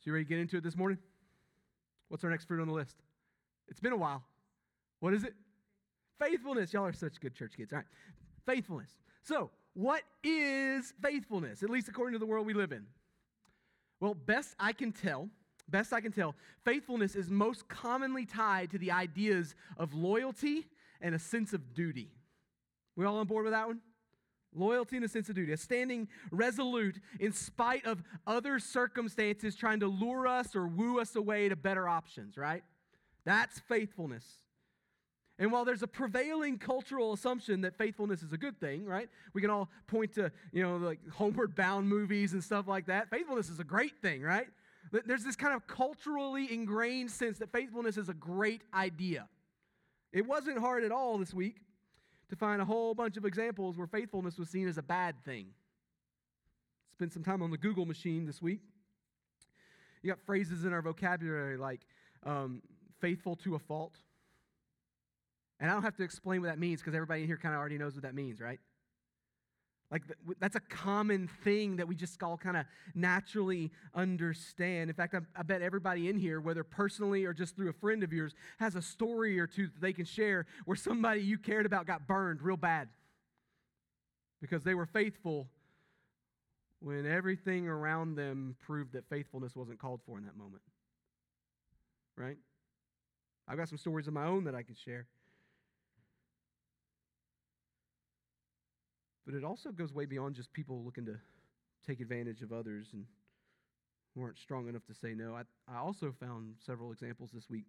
So, 0.00 0.06
you 0.06 0.12
ready 0.14 0.24
to 0.24 0.28
get 0.28 0.38
into 0.38 0.56
it 0.56 0.64
this 0.64 0.76
morning? 0.76 0.98
What's 2.08 2.24
our 2.24 2.30
next 2.30 2.46
fruit 2.46 2.60
on 2.60 2.68
the 2.68 2.74
list? 2.74 2.96
It's 3.68 3.80
been 3.80 3.92
a 3.92 3.96
while. 3.96 4.22
What 5.00 5.14
is 5.14 5.24
it? 5.24 5.34
Faithfulness. 6.18 6.72
Y'all 6.72 6.84
are 6.84 6.92
such 6.92 7.20
good 7.20 7.34
church 7.34 7.52
kids. 7.56 7.72
All 7.72 7.78
right. 7.78 7.86
Faithfulness. 8.46 8.90
So, 9.22 9.50
what 9.74 10.02
is 10.22 10.92
faithfulness, 11.02 11.62
at 11.62 11.70
least 11.70 11.88
according 11.88 12.12
to 12.12 12.18
the 12.18 12.26
world 12.26 12.46
we 12.46 12.54
live 12.54 12.72
in? 12.72 12.86
Well, 14.00 14.14
best 14.14 14.54
I 14.58 14.72
can 14.72 14.92
tell, 14.92 15.28
best 15.68 15.92
I 15.92 16.00
can 16.00 16.12
tell, 16.12 16.34
faithfulness 16.64 17.14
is 17.14 17.30
most 17.30 17.68
commonly 17.68 18.26
tied 18.26 18.70
to 18.72 18.78
the 18.78 18.90
ideas 18.90 19.54
of 19.76 19.94
loyalty 19.94 20.66
and 21.00 21.14
a 21.14 21.18
sense 21.18 21.52
of 21.52 21.74
duty. 21.74 22.10
We 22.96 23.04
all 23.04 23.16
on 23.16 23.26
board 23.26 23.44
with 23.44 23.52
that 23.52 23.66
one? 23.66 23.80
Loyalty 24.54 24.96
and 24.96 25.04
a 25.04 25.08
sense 25.08 25.30
of 25.30 25.34
duty, 25.34 25.52
a 25.52 25.56
standing 25.56 26.08
resolute 26.30 27.00
in 27.18 27.32
spite 27.32 27.86
of 27.86 28.02
other 28.26 28.58
circumstances 28.58 29.56
trying 29.56 29.80
to 29.80 29.86
lure 29.86 30.26
us 30.26 30.54
or 30.54 30.66
woo 30.66 31.00
us 31.00 31.16
away 31.16 31.48
to 31.48 31.56
better 31.56 31.88
options, 31.88 32.36
right? 32.36 32.62
That's 33.24 33.60
faithfulness. 33.60 34.26
And 35.42 35.50
while 35.50 35.64
there's 35.64 35.82
a 35.82 35.88
prevailing 35.88 36.56
cultural 36.56 37.12
assumption 37.12 37.62
that 37.62 37.76
faithfulness 37.76 38.22
is 38.22 38.32
a 38.32 38.38
good 38.38 38.60
thing, 38.60 38.86
right? 38.86 39.08
We 39.34 39.40
can 39.40 39.50
all 39.50 39.68
point 39.88 40.12
to, 40.12 40.30
you 40.52 40.62
know, 40.62 40.76
like 40.76 41.00
homeward 41.10 41.56
bound 41.56 41.88
movies 41.88 42.32
and 42.32 42.44
stuff 42.44 42.68
like 42.68 42.86
that. 42.86 43.10
Faithfulness 43.10 43.50
is 43.50 43.58
a 43.58 43.64
great 43.64 44.00
thing, 44.00 44.22
right? 44.22 44.46
There's 45.04 45.24
this 45.24 45.34
kind 45.34 45.52
of 45.52 45.66
culturally 45.66 46.52
ingrained 46.52 47.10
sense 47.10 47.38
that 47.38 47.50
faithfulness 47.50 47.96
is 47.96 48.08
a 48.08 48.14
great 48.14 48.62
idea. 48.72 49.26
It 50.12 50.28
wasn't 50.28 50.60
hard 50.60 50.84
at 50.84 50.92
all 50.92 51.18
this 51.18 51.34
week 51.34 51.56
to 52.30 52.36
find 52.36 52.62
a 52.62 52.64
whole 52.64 52.94
bunch 52.94 53.16
of 53.16 53.24
examples 53.24 53.76
where 53.76 53.88
faithfulness 53.88 54.38
was 54.38 54.48
seen 54.48 54.68
as 54.68 54.78
a 54.78 54.82
bad 54.82 55.16
thing. 55.24 55.46
Spent 56.92 57.12
some 57.12 57.24
time 57.24 57.42
on 57.42 57.50
the 57.50 57.58
Google 57.58 57.84
machine 57.84 58.26
this 58.26 58.40
week. 58.40 58.60
You 60.04 60.10
got 60.10 60.20
phrases 60.24 60.64
in 60.64 60.72
our 60.72 60.82
vocabulary 60.82 61.56
like 61.56 61.80
um, 62.24 62.62
faithful 63.00 63.34
to 63.34 63.56
a 63.56 63.58
fault 63.58 63.96
and 65.62 65.70
I 65.70 65.74
don't 65.74 65.84
have 65.84 65.94
to 65.98 66.02
explain 66.02 66.40
what 66.40 66.48
that 66.48 66.58
means 66.58 66.80
because 66.80 66.92
everybody 66.92 67.20
in 67.20 67.28
here 67.28 67.36
kind 67.36 67.54
of 67.54 67.60
already 67.60 67.78
knows 67.78 67.94
what 67.94 68.02
that 68.02 68.16
means, 68.16 68.40
right? 68.40 68.58
Like, 69.92 70.02
that's 70.40 70.56
a 70.56 70.60
common 70.60 71.28
thing 71.44 71.76
that 71.76 71.86
we 71.86 71.94
just 71.94 72.20
all 72.20 72.36
kind 72.36 72.56
of 72.56 72.64
naturally 72.96 73.70
understand. 73.94 74.90
In 74.90 74.96
fact, 74.96 75.14
I, 75.14 75.20
I, 75.38 75.44
bet 75.44 75.62
everybody 75.62 76.08
in 76.08 76.18
here, 76.18 76.40
whether 76.40 76.64
personally 76.64 77.26
or 77.26 77.32
just 77.32 77.54
through 77.54 77.68
a 77.68 77.74
friend 77.74 78.02
of 78.02 78.12
yours, 78.12 78.34
has 78.58 78.74
a 78.74 78.82
story 78.82 79.38
or 79.38 79.46
two 79.46 79.66
that 79.66 79.80
they 79.80 79.92
can 79.92 80.04
share 80.04 80.46
where 80.64 80.76
somebody 80.76 81.20
you 81.20 81.38
cared 81.38 81.64
about 81.64 81.86
got 81.86 82.08
burned 82.08 82.42
real 82.42 82.56
bad 82.56 82.88
because 84.40 84.64
they 84.64 84.74
were 84.74 84.86
faithful 84.86 85.46
when 86.80 87.06
everything 87.06 87.68
around 87.68 88.16
them 88.16 88.56
proved 88.66 88.94
that 88.94 89.08
faithfulness 89.08 89.54
wasn't 89.54 89.78
called 89.78 90.00
for 90.06 90.18
in 90.18 90.24
that 90.24 90.36
moment. 90.36 90.62
Right? 92.16 92.38
I've 93.46 93.58
got 93.58 93.68
some 93.68 93.78
stories 93.78 94.08
of 94.08 94.12
my 94.12 94.24
own 94.24 94.42
that 94.44 94.56
I 94.56 94.64
can 94.64 94.74
share. 94.74 95.06
But 99.24 99.34
it 99.34 99.44
also 99.44 99.70
goes 99.70 99.92
way 99.92 100.04
beyond 100.04 100.34
just 100.34 100.52
people 100.52 100.82
looking 100.84 101.06
to 101.06 101.16
take 101.86 102.00
advantage 102.00 102.42
of 102.42 102.52
others 102.52 102.88
and 102.92 103.04
weren't 104.14 104.38
strong 104.38 104.68
enough 104.68 104.84
to 104.86 104.94
say 104.94 105.14
no. 105.14 105.34
I, 105.34 105.42
I 105.72 105.78
also 105.78 106.12
found 106.18 106.54
several 106.64 106.92
examples 106.92 107.30
this 107.32 107.48
week 107.48 107.64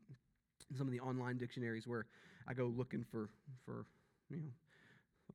in 0.70 0.78
some 0.78 0.88
of 0.88 0.92
the 0.92 1.00
online 1.00 1.38
dictionaries 1.38 1.88
where 1.88 2.06
I 2.48 2.54
go 2.54 2.66
looking 2.66 3.06
for, 3.10 3.30
for 3.66 3.86
you 4.30 4.38
know, 4.38 4.52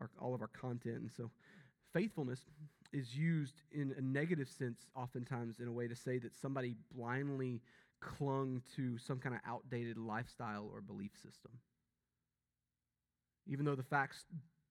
our, 0.00 0.10
all 0.20 0.34
of 0.34 0.40
our 0.40 0.48
content. 0.48 0.96
And 0.96 1.10
so 1.16 1.30
faithfulness 1.92 2.40
is 2.92 3.14
used 3.14 3.62
in 3.72 3.94
a 3.96 4.00
negative 4.00 4.48
sense 4.48 4.86
oftentimes 4.96 5.60
in 5.60 5.68
a 5.68 5.72
way 5.72 5.88
to 5.88 5.96
say 5.96 6.18
that 6.18 6.34
somebody 6.34 6.74
blindly 6.94 7.60
clung 8.00 8.62
to 8.76 8.98
some 8.98 9.18
kind 9.18 9.34
of 9.34 9.40
outdated 9.46 9.98
lifestyle 9.98 10.70
or 10.72 10.80
belief 10.80 11.12
system. 11.14 11.52
Even 13.46 13.64
though 13.64 13.74
the 13.74 13.82
facts 13.82 14.24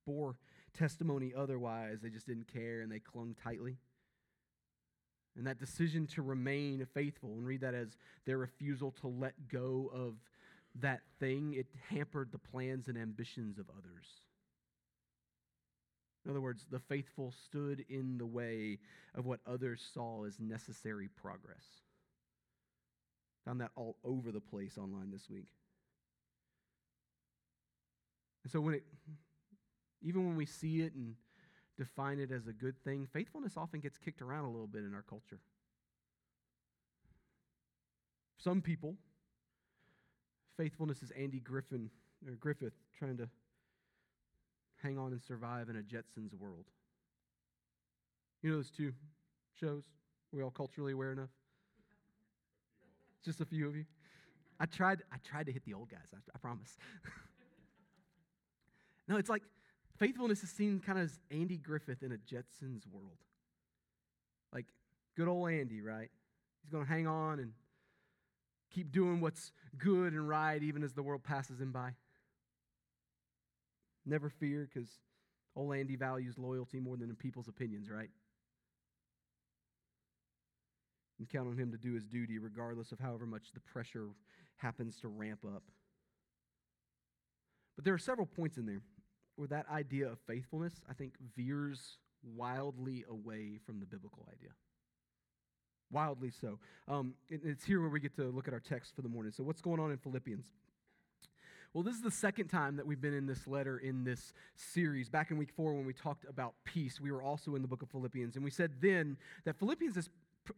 bore 0.05 0.35
testimony 0.77 1.33
otherwise. 1.35 1.99
They 2.01 2.09
just 2.09 2.27
didn't 2.27 2.51
care 2.51 2.81
and 2.81 2.91
they 2.91 2.99
clung 2.99 3.35
tightly. 3.43 3.77
And 5.35 5.45
that 5.45 5.59
decision 5.59 6.07
to 6.07 6.23
remain 6.23 6.85
faithful, 6.93 7.33
and 7.33 7.45
read 7.45 7.61
that 7.61 7.75
as 7.75 7.95
their 8.25 8.39
refusal 8.39 8.91
to 9.01 9.07
let 9.07 9.47
go 9.47 9.91
of 9.93 10.15
that 10.81 11.01
thing, 11.19 11.53
it 11.53 11.67
hampered 11.89 12.31
the 12.31 12.39
plans 12.39 12.87
and 12.87 12.97
ambitions 12.97 13.59
of 13.59 13.65
others. 13.69 14.05
In 16.25 16.31
other 16.31 16.41
words, 16.41 16.65
the 16.69 16.79
faithful 16.79 17.31
stood 17.45 17.85
in 17.87 18.17
the 18.17 18.25
way 18.25 18.79
of 19.15 19.25
what 19.25 19.39
others 19.45 19.87
saw 19.93 20.25
as 20.25 20.39
necessary 20.39 21.07
progress. 21.07 21.63
Found 23.45 23.61
that 23.61 23.71
all 23.75 23.95
over 24.03 24.31
the 24.31 24.41
place 24.41 24.77
online 24.77 25.11
this 25.11 25.29
week. 25.29 25.47
And 28.43 28.51
so 28.51 28.59
when 28.59 28.73
it 28.73 28.83
even 30.01 30.25
when 30.25 30.35
we 30.35 30.45
see 30.45 30.81
it 30.81 30.93
and 30.93 31.15
define 31.77 32.19
it 32.19 32.31
as 32.31 32.47
a 32.47 32.53
good 32.53 32.75
thing, 32.83 33.07
faithfulness 33.11 33.53
often 33.57 33.79
gets 33.79 33.97
kicked 33.97 34.21
around 34.21 34.45
a 34.45 34.51
little 34.51 34.67
bit 34.67 34.83
in 34.83 34.93
our 34.93 35.03
culture. 35.03 35.39
Some 38.37 38.61
people, 38.61 38.95
faithfulness 40.57 41.01
is 41.01 41.11
Andy 41.11 41.39
Griffin 41.39 41.89
or 42.25 42.35
Griffith 42.35 42.73
trying 42.97 43.17
to 43.17 43.27
hang 44.81 44.97
on 44.97 45.11
and 45.11 45.21
survive 45.21 45.69
in 45.69 45.75
a 45.75 45.81
Jetsons 45.81 46.33
world. 46.33 46.65
You 48.41 48.51
know 48.51 48.57
those 48.57 48.71
two 48.71 48.93
shows 49.59 49.83
we 50.31 50.43
all 50.43 50.51
culturally 50.51 50.93
aware 50.93 51.11
enough? 51.11 51.29
Just 53.25 53.41
a 53.41 53.45
few 53.45 53.67
of 53.67 53.75
you. 53.75 53.85
I 54.59 54.65
tried. 54.65 55.03
I 55.11 55.17
tried 55.23 55.45
to 55.47 55.51
hit 55.51 55.65
the 55.65 55.73
old 55.73 55.89
guys. 55.89 56.07
I, 56.13 56.17
I 56.33 56.37
promise. 56.39 56.77
no, 59.07 59.17
it's 59.17 59.29
like 59.29 59.43
faithfulness 59.97 60.43
is 60.43 60.49
seen 60.49 60.79
kind 60.79 60.99
of 60.99 61.05
as 61.05 61.19
Andy 61.31 61.57
Griffith 61.57 62.03
in 62.03 62.11
a 62.11 62.17
Jetsons 62.17 62.83
world. 62.91 63.17
Like 64.53 64.65
good 65.15 65.27
old 65.27 65.49
Andy, 65.49 65.81
right? 65.81 66.09
He's 66.61 66.71
going 66.71 66.85
to 66.85 66.91
hang 66.91 67.07
on 67.07 67.39
and 67.39 67.51
keep 68.73 68.91
doing 68.91 69.21
what's 69.21 69.51
good 69.77 70.13
and 70.13 70.27
right 70.27 70.61
even 70.61 70.83
as 70.83 70.93
the 70.93 71.03
world 71.03 71.23
passes 71.23 71.59
him 71.59 71.71
by. 71.71 71.91
Never 74.05 74.29
fear 74.29 74.69
because 74.71 74.89
old 75.55 75.75
Andy 75.75 75.95
values 75.95 76.37
loyalty 76.37 76.79
more 76.79 76.95
than 76.95 77.13
people's 77.15 77.47
opinions, 77.47 77.89
right? 77.89 78.09
And 81.19 81.27
count 81.27 81.47
on 81.47 81.57
him 81.57 81.71
to 81.71 81.77
do 81.77 81.93
his 81.93 82.05
duty 82.05 82.37
regardless 82.37 82.91
of 82.91 82.99
however 82.99 83.25
much 83.25 83.51
the 83.53 83.59
pressure 83.59 84.07
happens 84.57 84.99
to 85.01 85.07
ramp 85.07 85.39
up. 85.45 85.63
But 87.75 87.85
there 87.85 87.93
are 87.93 87.99
several 87.99 88.27
points 88.27 88.57
in 88.57 88.65
there 88.65 88.81
where 89.37 89.47
that 89.47 89.65
idea 89.71 90.07
of 90.07 90.19
faithfulness, 90.27 90.73
I 90.89 90.93
think, 90.93 91.13
veers 91.35 91.97
wildly 92.35 93.05
away 93.09 93.59
from 93.65 93.79
the 93.79 93.85
biblical 93.85 94.27
idea. 94.31 94.49
Wildly 95.91 96.31
so. 96.31 96.59
Um, 96.87 97.13
it, 97.29 97.41
it's 97.43 97.63
here 97.63 97.79
where 97.79 97.89
we 97.89 97.99
get 97.99 98.15
to 98.17 98.23
look 98.23 98.47
at 98.47 98.53
our 98.53 98.59
text 98.59 98.95
for 98.95 99.01
the 99.01 99.09
morning. 99.09 99.31
So, 99.31 99.43
what's 99.43 99.61
going 99.61 99.79
on 99.79 99.91
in 99.91 99.97
Philippians? 99.97 100.47
Well, 101.73 101.83
this 101.83 101.95
is 101.95 102.01
the 102.01 102.11
second 102.11 102.47
time 102.47 102.75
that 102.77 102.87
we've 102.87 102.99
been 102.99 103.13
in 103.13 103.27
this 103.27 103.45
letter 103.45 103.77
in 103.77 104.03
this 104.03 104.33
series. 104.55 105.09
Back 105.09 105.31
in 105.31 105.37
week 105.37 105.51
four, 105.55 105.73
when 105.73 105.85
we 105.85 105.93
talked 105.93 106.25
about 106.27 106.55
peace, 106.63 106.99
we 106.99 107.11
were 107.11 107.21
also 107.21 107.55
in 107.55 107.61
the 107.61 107.67
book 107.67 107.81
of 107.81 107.89
Philippians. 107.89 108.35
And 108.35 108.43
we 108.43 108.51
said 108.51 108.71
then 108.81 109.17
that 109.45 109.57
Philippians 109.59 109.95
is 109.95 110.09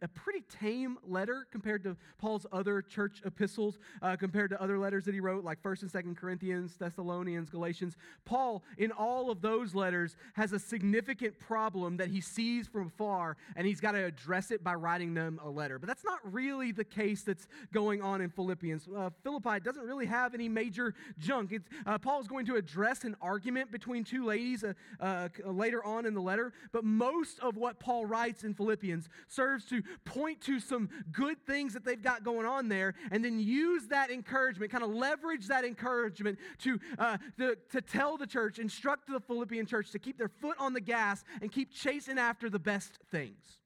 a 0.02 0.08
pretty 0.08 0.42
tame 0.48 0.98
letter 1.06 1.46
compared 1.50 1.82
to 1.84 1.96
Paul's 2.18 2.46
other 2.52 2.82
church 2.82 3.22
epistles, 3.24 3.78
uh, 4.02 4.16
compared 4.16 4.50
to 4.50 4.62
other 4.62 4.78
letters 4.78 5.04
that 5.04 5.14
he 5.14 5.20
wrote, 5.20 5.44
like 5.44 5.62
1st 5.62 5.82
and 5.82 5.92
2nd 5.92 6.16
Corinthians, 6.16 6.76
Thessalonians, 6.76 7.50
Galatians. 7.50 7.96
Paul, 8.24 8.62
in 8.78 8.92
all 8.92 9.30
of 9.30 9.40
those 9.40 9.74
letters, 9.74 10.16
has 10.34 10.52
a 10.52 10.58
significant 10.58 11.38
problem 11.38 11.96
that 11.98 12.08
he 12.08 12.20
sees 12.20 12.66
from 12.66 12.88
afar, 12.88 13.36
and 13.56 13.66
he's 13.66 13.80
got 13.80 13.92
to 13.92 14.04
address 14.04 14.50
it 14.50 14.62
by 14.62 14.74
writing 14.74 15.14
them 15.14 15.40
a 15.42 15.48
letter. 15.48 15.78
But 15.78 15.88
that's 15.88 16.04
not 16.04 16.18
really 16.24 16.72
the 16.72 16.84
case 16.84 17.22
that's 17.22 17.48
going 17.72 18.02
on 18.02 18.20
in 18.20 18.30
Philippians. 18.30 18.88
Uh, 18.88 19.10
Philippi 19.22 19.60
doesn't 19.60 19.84
really 19.84 20.06
have 20.06 20.34
any 20.34 20.48
major 20.48 20.94
junk. 21.18 21.52
Uh, 21.86 21.98
Paul 21.98 22.20
is 22.20 22.28
going 22.28 22.46
to 22.46 22.56
address 22.56 23.04
an 23.04 23.16
argument 23.20 23.72
between 23.72 24.04
two 24.04 24.24
ladies 24.24 24.64
uh, 24.64 24.72
uh, 25.00 25.28
later 25.44 25.84
on 25.84 26.06
in 26.06 26.14
the 26.14 26.20
letter, 26.20 26.52
but 26.72 26.84
most 26.84 27.40
of 27.40 27.56
what 27.56 27.80
Paul 27.80 28.06
writes 28.06 28.44
in 28.44 28.54
Philippians 28.54 29.08
serves 29.28 29.64
to 29.66 29.79
point 30.04 30.40
to 30.42 30.60
some 30.60 30.88
good 31.12 31.44
things 31.46 31.74
that 31.74 31.84
they've 31.84 32.02
got 32.02 32.24
going 32.24 32.46
on 32.46 32.68
there 32.68 32.94
and 33.10 33.24
then 33.24 33.38
use 33.38 33.88
that 33.88 34.10
encouragement, 34.10 34.70
kind 34.70 34.84
of 34.84 34.90
leverage 34.90 35.46
that 35.48 35.64
encouragement 35.64 36.38
to, 36.58 36.78
uh, 36.98 37.18
to, 37.38 37.56
to 37.70 37.80
tell 37.80 38.16
the 38.16 38.26
church, 38.26 38.58
instruct 38.58 39.08
the 39.08 39.20
Philippian 39.20 39.66
church 39.66 39.90
to 39.92 39.98
keep 39.98 40.18
their 40.18 40.28
foot 40.28 40.56
on 40.58 40.72
the 40.72 40.80
gas 40.80 41.24
and 41.42 41.50
keep 41.50 41.72
chasing 41.72 42.18
after 42.18 42.50
the 42.50 42.58
best 42.58 42.98
things. 43.10 43.58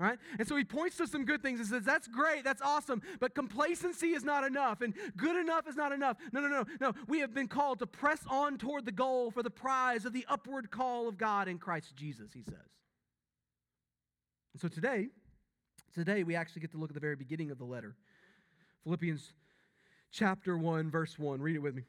Right? 0.00 0.18
And 0.38 0.46
so 0.46 0.54
he 0.54 0.62
points 0.62 0.96
to 0.98 1.08
some 1.08 1.24
good 1.24 1.42
things 1.42 1.58
and 1.58 1.68
says, 1.68 1.82
That's 1.82 2.06
great, 2.06 2.44
that's 2.44 2.62
awesome, 2.62 3.02
but 3.18 3.34
complacency 3.34 4.10
is 4.10 4.22
not 4.22 4.44
enough, 4.44 4.80
and 4.80 4.94
good 5.16 5.34
enough 5.34 5.66
is 5.68 5.74
not 5.74 5.90
enough. 5.90 6.18
No, 6.32 6.40
no, 6.40 6.46
no, 6.46 6.64
no. 6.80 6.92
We 7.08 7.18
have 7.18 7.34
been 7.34 7.48
called 7.48 7.80
to 7.80 7.86
press 7.86 8.20
on 8.28 8.58
toward 8.58 8.84
the 8.84 8.92
goal 8.92 9.32
for 9.32 9.42
the 9.42 9.50
prize 9.50 10.04
of 10.04 10.12
the 10.12 10.24
upward 10.28 10.70
call 10.70 11.08
of 11.08 11.18
God 11.18 11.48
in 11.48 11.58
Christ 11.58 11.96
Jesus, 11.96 12.32
he 12.32 12.42
says. 12.42 12.54
And 14.54 14.60
so 14.60 14.68
today, 14.68 15.08
Today, 15.94 16.22
we 16.22 16.36
actually 16.36 16.60
get 16.60 16.72
to 16.72 16.78
look 16.78 16.90
at 16.90 16.94
the 16.94 17.00
very 17.00 17.16
beginning 17.16 17.50
of 17.50 17.58
the 17.58 17.64
letter. 17.64 17.96
Philippians 18.84 19.32
chapter 20.12 20.56
1, 20.56 20.90
verse 20.90 21.18
1. 21.18 21.40
Read 21.40 21.56
it 21.56 21.60
with 21.60 21.74
me. 21.74 21.82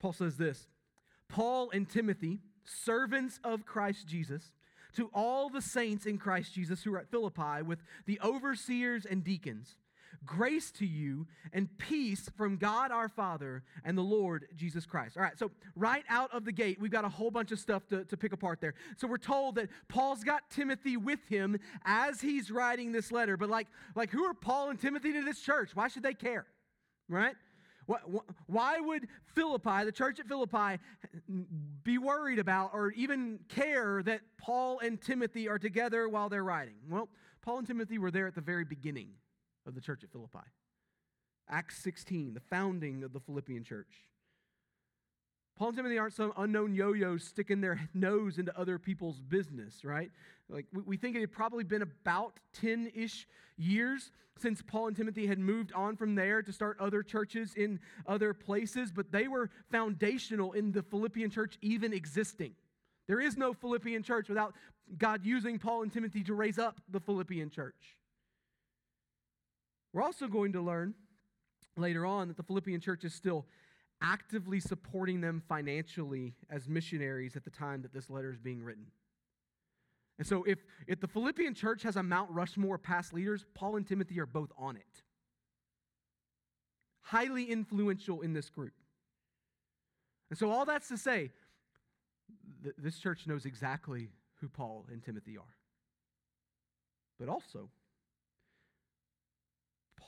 Paul 0.00 0.12
says 0.12 0.36
this 0.36 0.66
Paul 1.28 1.70
and 1.70 1.88
Timothy, 1.88 2.38
servants 2.64 3.40
of 3.42 3.66
Christ 3.66 4.06
Jesus, 4.06 4.50
to 4.96 5.10
all 5.14 5.48
the 5.48 5.62
saints 5.62 6.06
in 6.06 6.18
Christ 6.18 6.54
Jesus 6.54 6.82
who 6.82 6.94
are 6.94 6.98
at 6.98 7.10
Philippi 7.10 7.62
with 7.64 7.80
the 8.06 8.20
overseers 8.22 9.04
and 9.04 9.24
deacons 9.24 9.76
Grace 10.26 10.70
to 10.72 10.86
you 10.86 11.26
and 11.52 11.68
peace 11.78 12.28
from 12.36 12.56
God 12.56 12.90
our 12.90 13.08
Father 13.08 13.62
and 13.84 13.96
the 13.96 14.02
Lord 14.02 14.46
Jesus 14.56 14.84
Christ. 14.84 15.16
All 15.16 15.22
right, 15.22 15.38
so 15.38 15.50
right 15.76 16.04
out 16.08 16.32
of 16.34 16.44
the 16.44 16.52
gate, 16.52 16.80
we've 16.80 16.90
got 16.90 17.04
a 17.04 17.08
whole 17.08 17.30
bunch 17.30 17.52
of 17.52 17.58
stuff 17.58 17.86
to, 17.88 18.04
to 18.04 18.16
pick 18.16 18.32
apart 18.32 18.60
there. 18.60 18.74
So 18.96 19.06
we're 19.06 19.18
told 19.18 19.54
that 19.56 19.68
Paul's 19.88 20.24
got 20.24 20.50
Timothy 20.50 20.96
with 20.96 21.20
him 21.28 21.58
as 21.84 22.20
he's 22.20 22.50
writing 22.50 22.92
this 22.92 23.12
letter. 23.12 23.36
But 23.36 23.48
like, 23.48 23.68
like 23.94 24.10
who 24.10 24.24
are 24.24 24.34
Paul 24.34 24.70
and 24.70 24.80
Timothy 24.80 25.12
to 25.12 25.22
this 25.22 25.40
church? 25.40 25.70
Why 25.74 25.88
should 25.88 26.02
they 26.02 26.14
care? 26.14 26.46
Right? 27.08 27.34
Why 28.46 28.80
would 28.80 29.08
Philippi, 29.34 29.84
the 29.84 29.92
church 29.92 30.20
at 30.20 30.26
Philippi, 30.26 30.78
be 31.84 31.96
worried 31.96 32.38
about 32.38 32.72
or 32.74 32.90
even 32.92 33.38
care 33.48 34.02
that 34.02 34.20
Paul 34.36 34.80
and 34.80 35.00
Timothy 35.00 35.48
are 35.48 35.58
together 35.58 36.06
while 36.06 36.28
they're 36.28 36.44
writing? 36.44 36.74
Well, 36.90 37.08
Paul 37.40 37.58
and 37.58 37.66
Timothy 37.66 37.96
were 37.96 38.10
there 38.10 38.26
at 38.26 38.34
the 38.34 38.42
very 38.42 38.64
beginning 38.64 39.08
of 39.68 39.74
the 39.74 39.80
church 39.80 40.02
at 40.02 40.10
Philippi. 40.10 40.38
Acts 41.48 41.78
16, 41.78 42.34
the 42.34 42.40
founding 42.40 43.04
of 43.04 43.12
the 43.12 43.20
Philippian 43.20 43.62
church. 43.62 44.08
Paul 45.56 45.68
and 45.68 45.76
Timothy 45.76 45.98
aren't 45.98 46.14
some 46.14 46.32
unknown 46.36 46.74
yo 46.74 46.92
yos 46.92 47.24
sticking 47.24 47.60
their 47.60 47.80
nose 47.94 48.38
into 48.38 48.56
other 48.58 48.78
people's 48.78 49.20
business, 49.20 49.84
right? 49.84 50.10
Like, 50.48 50.66
we 50.72 50.96
think 50.96 51.16
it 51.16 51.20
had 51.20 51.32
probably 51.32 51.64
been 51.64 51.82
about 51.82 52.38
10 52.54 52.92
ish 52.94 53.26
years 53.56 54.10
since 54.38 54.62
Paul 54.62 54.88
and 54.88 54.96
Timothy 54.96 55.26
had 55.26 55.38
moved 55.38 55.72
on 55.72 55.96
from 55.96 56.14
there 56.14 56.42
to 56.42 56.52
start 56.52 56.76
other 56.78 57.02
churches 57.02 57.54
in 57.54 57.80
other 58.06 58.32
places, 58.32 58.92
but 58.92 59.10
they 59.10 59.26
were 59.26 59.50
foundational 59.70 60.52
in 60.52 60.70
the 60.70 60.82
Philippian 60.82 61.28
church 61.28 61.58
even 61.60 61.92
existing. 61.92 62.54
There 63.08 63.20
is 63.20 63.36
no 63.36 63.52
Philippian 63.52 64.04
church 64.04 64.28
without 64.28 64.54
God 64.96 65.24
using 65.24 65.58
Paul 65.58 65.82
and 65.82 65.92
Timothy 65.92 66.22
to 66.24 66.34
raise 66.34 66.58
up 66.58 66.80
the 66.88 67.00
Philippian 67.00 67.50
church. 67.50 67.97
We're 69.92 70.02
also 70.02 70.28
going 70.28 70.52
to 70.52 70.60
learn 70.60 70.94
later 71.76 72.04
on 72.04 72.28
that 72.28 72.36
the 72.36 72.42
Philippian 72.42 72.80
church 72.80 73.04
is 73.04 73.14
still 73.14 73.46
actively 74.00 74.60
supporting 74.60 75.20
them 75.20 75.42
financially 75.48 76.34
as 76.50 76.68
missionaries 76.68 77.36
at 77.36 77.44
the 77.44 77.50
time 77.50 77.82
that 77.82 77.92
this 77.92 78.10
letter 78.10 78.30
is 78.30 78.38
being 78.38 78.62
written. 78.62 78.86
And 80.18 80.26
so, 80.26 80.42
if, 80.44 80.58
if 80.86 81.00
the 81.00 81.06
Philippian 81.06 81.54
church 81.54 81.82
has 81.84 81.96
a 81.96 82.02
Mount 82.02 82.30
Rushmore 82.30 82.74
of 82.74 82.82
past 82.82 83.12
leaders, 83.12 83.44
Paul 83.54 83.76
and 83.76 83.86
Timothy 83.86 84.18
are 84.18 84.26
both 84.26 84.50
on 84.58 84.76
it. 84.76 85.02
Highly 87.02 87.44
influential 87.44 88.20
in 88.20 88.32
this 88.32 88.50
group. 88.50 88.72
And 90.30 90.38
so, 90.38 90.50
all 90.50 90.64
that's 90.64 90.88
to 90.88 90.98
say, 90.98 91.30
th- 92.64 92.74
this 92.76 92.98
church 92.98 93.26
knows 93.26 93.46
exactly 93.46 94.10
who 94.40 94.48
Paul 94.48 94.86
and 94.90 95.02
Timothy 95.02 95.38
are. 95.38 95.54
But 97.20 97.28
also, 97.28 97.70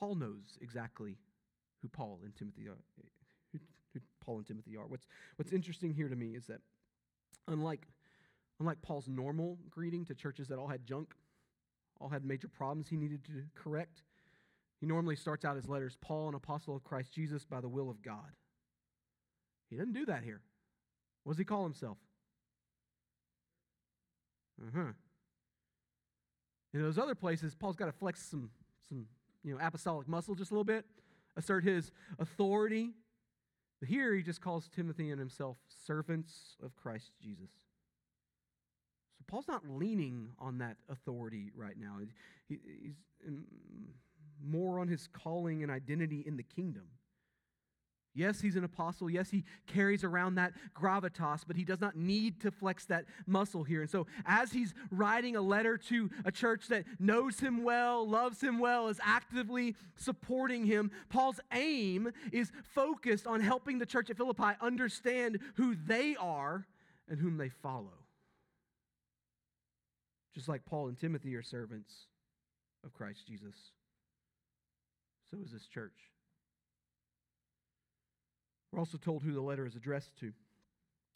Paul 0.00 0.14
knows 0.14 0.58
exactly 0.62 1.18
who 1.82 1.88
Paul 1.88 2.20
and 2.24 2.34
Timothy 2.34 2.68
are. 2.68 2.78
Who, 3.52 3.58
who 3.92 4.00
Paul 4.24 4.38
and 4.38 4.46
Timothy 4.46 4.76
are. 4.76 4.86
What's, 4.86 5.06
what's 5.36 5.52
interesting 5.52 5.92
here 5.92 6.08
to 6.08 6.16
me 6.16 6.34
is 6.34 6.46
that 6.46 6.60
unlike, 7.46 7.86
unlike 8.58 8.80
Paul's 8.80 9.08
normal 9.08 9.58
greeting 9.68 10.06
to 10.06 10.14
churches 10.14 10.48
that 10.48 10.58
all 10.58 10.68
had 10.68 10.86
junk, 10.86 11.14
all 12.00 12.08
had 12.08 12.24
major 12.24 12.48
problems 12.48 12.88
he 12.88 12.96
needed 12.96 13.24
to 13.26 13.44
correct, 13.54 14.02
he 14.80 14.86
normally 14.86 15.16
starts 15.16 15.44
out 15.44 15.56
his 15.56 15.68
letters, 15.68 15.98
Paul, 16.00 16.30
an 16.30 16.34
apostle 16.34 16.74
of 16.74 16.82
Christ 16.82 17.12
Jesus 17.12 17.44
by 17.44 17.60
the 17.60 17.68
will 17.68 17.90
of 17.90 18.00
God. 18.00 18.32
He 19.68 19.76
doesn't 19.76 19.92
do 19.92 20.06
that 20.06 20.24
here. 20.24 20.40
What 21.24 21.34
does 21.34 21.38
he 21.38 21.44
call 21.44 21.64
himself? 21.64 21.98
Uh 24.60 24.70
huh. 24.74 24.92
In 26.72 26.82
those 26.82 26.98
other 26.98 27.14
places, 27.14 27.54
Paul's 27.54 27.76
got 27.76 27.86
to 27.86 27.92
flex 27.92 28.22
some, 28.22 28.50
some 28.88 29.06
you 29.44 29.52
know, 29.52 29.58
apostolic 29.64 30.08
muscle 30.08 30.34
just 30.34 30.50
a 30.50 30.54
little 30.54 30.64
bit. 30.64 30.84
assert 31.36 31.64
his 31.64 31.90
authority. 32.18 32.90
But 33.80 33.88
here 33.88 34.14
he 34.14 34.22
just 34.22 34.40
calls 34.40 34.68
Timothy 34.68 35.10
and 35.10 35.18
himself 35.18 35.56
servants 35.86 36.56
of 36.62 36.76
Christ 36.76 37.12
Jesus. 37.20 37.48
So 39.16 39.24
Paul's 39.26 39.48
not 39.48 39.62
leaning 39.68 40.30
on 40.38 40.58
that 40.58 40.76
authority 40.88 41.50
right 41.54 41.76
now. 41.78 41.96
He, 42.48 42.58
he's 42.82 42.96
mm, 43.28 43.42
more 44.44 44.78
on 44.80 44.88
his 44.88 45.08
calling 45.08 45.62
and 45.62 45.72
identity 45.72 46.22
in 46.26 46.36
the 46.36 46.42
kingdom. 46.42 46.84
Yes, 48.12 48.40
he's 48.40 48.56
an 48.56 48.64
apostle. 48.64 49.08
Yes, 49.08 49.30
he 49.30 49.44
carries 49.68 50.02
around 50.02 50.34
that 50.34 50.52
gravitas, 50.74 51.44
but 51.46 51.56
he 51.56 51.64
does 51.64 51.80
not 51.80 51.94
need 51.94 52.40
to 52.40 52.50
flex 52.50 52.84
that 52.86 53.04
muscle 53.24 53.62
here. 53.62 53.82
And 53.82 53.90
so, 53.90 54.08
as 54.26 54.50
he's 54.50 54.74
writing 54.90 55.36
a 55.36 55.40
letter 55.40 55.78
to 55.78 56.10
a 56.24 56.32
church 56.32 56.66
that 56.68 56.84
knows 56.98 57.38
him 57.38 57.62
well, 57.62 58.06
loves 58.08 58.40
him 58.40 58.58
well, 58.58 58.88
is 58.88 59.00
actively 59.04 59.76
supporting 59.94 60.66
him, 60.66 60.90
Paul's 61.08 61.38
aim 61.52 62.10
is 62.32 62.50
focused 62.74 63.28
on 63.28 63.40
helping 63.40 63.78
the 63.78 63.86
church 63.86 64.10
at 64.10 64.16
Philippi 64.16 64.56
understand 64.60 65.38
who 65.54 65.76
they 65.76 66.16
are 66.16 66.66
and 67.08 67.20
whom 67.20 67.36
they 67.36 67.48
follow. 67.48 68.06
Just 70.34 70.48
like 70.48 70.64
Paul 70.64 70.88
and 70.88 70.98
Timothy 70.98 71.36
are 71.36 71.42
servants 71.42 72.06
of 72.84 72.92
Christ 72.92 73.26
Jesus, 73.28 73.54
so 75.30 75.38
is 75.44 75.52
this 75.52 75.66
church. 75.66 75.92
We're 78.72 78.78
also 78.78 78.98
told 78.98 79.22
who 79.22 79.32
the 79.32 79.40
letter 79.40 79.66
is 79.66 79.74
addressed 79.76 80.16
to. 80.20 80.32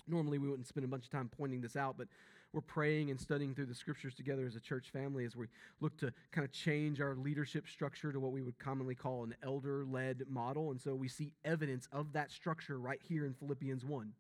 Normally, 0.06 0.38
we 0.38 0.49
wouldn't 0.49 0.66
spend 0.66 0.84
a 0.84 0.88
bunch 0.88 1.04
of 1.04 1.11
time 1.11 1.30
pointing 1.37 1.61
this 1.61 1.76
out, 1.76 1.96
but 1.96 2.08
we're 2.52 2.61
praying 2.61 3.11
and 3.11 3.18
studying 3.18 3.54
through 3.54 3.66
the 3.66 3.75
scriptures 3.75 4.14
together 4.14 4.46
as 4.46 4.54
a 4.54 4.61
church 4.61 4.90
family 4.92 5.25
as 5.25 5.34
we 5.34 5.46
look 5.80 5.96
to 5.99 6.12
kind 6.30 6.44
of 6.44 6.52
change 6.52 7.00
our 7.00 7.14
leadership 7.16 7.66
structure 7.66 8.12
to 8.12 8.20
what 8.20 8.32
we 8.32 8.42
would 8.42 8.58
commonly 8.58 8.94
call 8.94 9.25
an 9.25 9.34
elder 9.42 9.84
led 9.84 10.23
model. 10.28 10.70
And 10.70 10.80
so 10.80 10.94
we 10.94 11.08
see 11.08 11.32
evidence 11.44 11.88
of 11.90 12.12
that 12.12 12.30
structure 12.30 12.78
right 12.78 13.00
here 13.08 13.26
in 13.26 13.34
Philippians 13.34 13.84
1. 13.84 14.12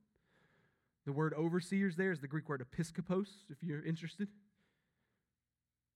The 1.06 1.12
word 1.12 1.34
overseers 1.34 1.96
there 1.96 2.12
is 2.12 2.20
the 2.20 2.28
Greek 2.28 2.48
word 2.48 2.64
episkopos, 2.64 3.28
if 3.50 3.62
you're 3.62 3.84
interested 3.84 4.28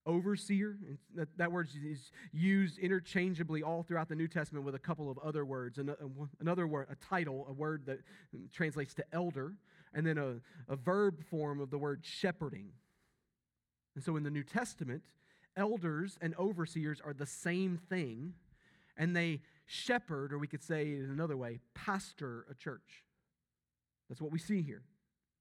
overseer. 0.08 0.76
That, 1.14 1.28
that 1.36 1.52
word 1.52 1.68
is 1.84 2.10
used 2.32 2.78
interchangeably 2.78 3.62
all 3.62 3.84
throughout 3.84 4.08
the 4.08 4.16
New 4.16 4.26
Testament 4.26 4.64
with 4.64 4.74
a 4.74 4.80
couple 4.80 5.10
of 5.10 5.18
other 5.18 5.44
words. 5.44 5.78
Another 6.40 6.66
word, 6.66 6.88
a 6.90 6.96
title, 6.96 7.46
a 7.48 7.52
word 7.52 7.86
that 7.86 8.00
translates 8.52 8.94
to 8.94 9.04
elder, 9.12 9.54
and 9.94 10.04
then 10.04 10.18
a, 10.18 10.36
a 10.72 10.76
verb 10.76 11.22
form 11.30 11.60
of 11.60 11.70
the 11.70 11.78
word 11.78 12.00
shepherding. 12.02 12.70
And 13.94 14.02
so 14.02 14.16
in 14.16 14.22
the 14.22 14.30
New 14.30 14.42
Testament, 14.42 15.02
elders 15.56 16.18
and 16.20 16.34
overseers 16.38 17.00
are 17.04 17.12
the 17.12 17.26
same 17.26 17.78
thing, 17.88 18.34
and 18.96 19.14
they 19.14 19.40
shepherd, 19.66 20.32
or 20.32 20.38
we 20.38 20.46
could 20.46 20.62
say 20.62 20.94
in 20.94 21.10
another 21.10 21.36
way, 21.36 21.60
pastor 21.74 22.46
a 22.50 22.54
church. 22.54 23.04
That's 24.08 24.20
what 24.20 24.32
we 24.32 24.38
see 24.38 24.62
here. 24.62 24.82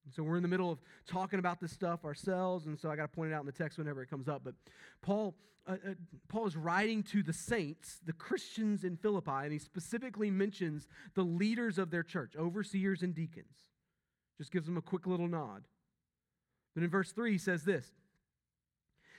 And 0.08 0.16
so 0.16 0.24
we're 0.24 0.38
in 0.38 0.42
the 0.42 0.48
middle 0.48 0.72
of 0.72 0.80
talking 1.06 1.38
about 1.38 1.60
this 1.60 1.74
stuff 1.74 2.06
ourselves, 2.06 2.66
and 2.66 2.80
so 2.80 2.90
I 2.90 2.96
got 2.96 3.04
to 3.04 3.08
point 3.10 3.32
it 3.32 3.36
out 3.36 3.42
in 3.42 3.46
the 3.46 3.52
text 3.52 3.78
whenever 3.78 4.02
it 4.02 4.10
comes 4.10 4.30
up. 4.30 4.42
But 4.42 4.56
Paul, 5.02 5.36
uh, 5.68 5.74
uh, 5.74 5.94
Paul 6.30 6.48
is 6.48 6.56
writing 6.56 7.04
to 7.12 7.22
the 7.22 7.34
saints, 7.34 8.00
the 8.06 8.14
Christians 8.14 8.86
in 8.86 8.96
Philippi, 8.96 9.44
and 9.44 9.52
he 9.52 9.60
specifically 9.60 10.32
mentions 10.32 10.88
the 11.14 11.24
leaders 11.24 11.78
of 11.78 11.92
their 11.92 12.04
church, 12.04 12.38
overseers 12.38 13.04
and 13.04 13.14
deacons. 13.14 13.58
Just 14.38 14.54
gives 14.54 14.66
them 14.66 14.78
a 14.78 14.82
quick 14.82 15.08
little 15.08 15.28
nod. 15.28 15.66
But 16.74 16.84
in 16.84 16.90
verse 16.90 17.12
3, 17.12 17.34
he 17.34 17.38
says 17.38 17.64
this. 17.64 17.86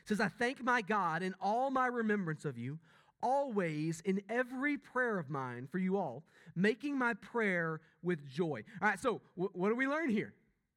He 0.04 0.08
says, 0.14 0.22
I 0.22 0.28
thank 0.28 0.64
my 0.64 0.80
God 0.80 1.22
in 1.22 1.34
all 1.38 1.70
my 1.70 1.86
remembrance 1.86 2.46
of 2.46 2.56
you, 2.56 2.78
always 3.22 4.00
in 4.06 4.22
every 4.30 4.78
prayer 4.78 5.18
of 5.18 5.28
mine 5.28 5.68
for 5.70 5.76
you 5.76 5.98
all, 5.98 6.24
making 6.56 6.96
my 6.96 7.12
prayer 7.12 7.82
with 8.02 8.26
joy. 8.26 8.64
All 8.80 8.88
right, 8.88 8.98
so 8.98 9.20
w- 9.36 9.50
what 9.52 9.68
do 9.68 9.74
we 9.74 9.86
learn 9.86 10.08
here? 10.08 10.32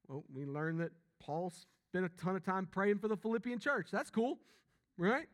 Well, 0.08 0.24
we 0.34 0.46
learn 0.46 0.78
that 0.78 0.92
Paul 1.20 1.52
spent 1.90 2.06
a 2.06 2.10
ton 2.10 2.36
of 2.36 2.44
time 2.44 2.68
praying 2.70 3.00
for 3.00 3.08
the 3.08 3.18
Philippian 3.18 3.60
church. 3.60 3.88
That's 3.92 4.10
cool, 4.10 4.40
right? 4.98 5.28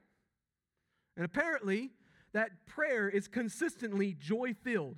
And 1.16 1.26
apparently, 1.26 1.92
that 2.34 2.66
prayer 2.66 3.10
is 3.10 3.28
consistently 3.28 4.16
joy 4.20 4.54
filled. 4.64 4.98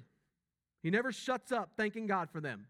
He 0.84 0.90
never 0.90 1.12
shuts 1.12 1.52
up 1.52 1.72
thanking 1.78 2.08
God 2.08 2.30
for 2.32 2.42
them. 2.42 2.68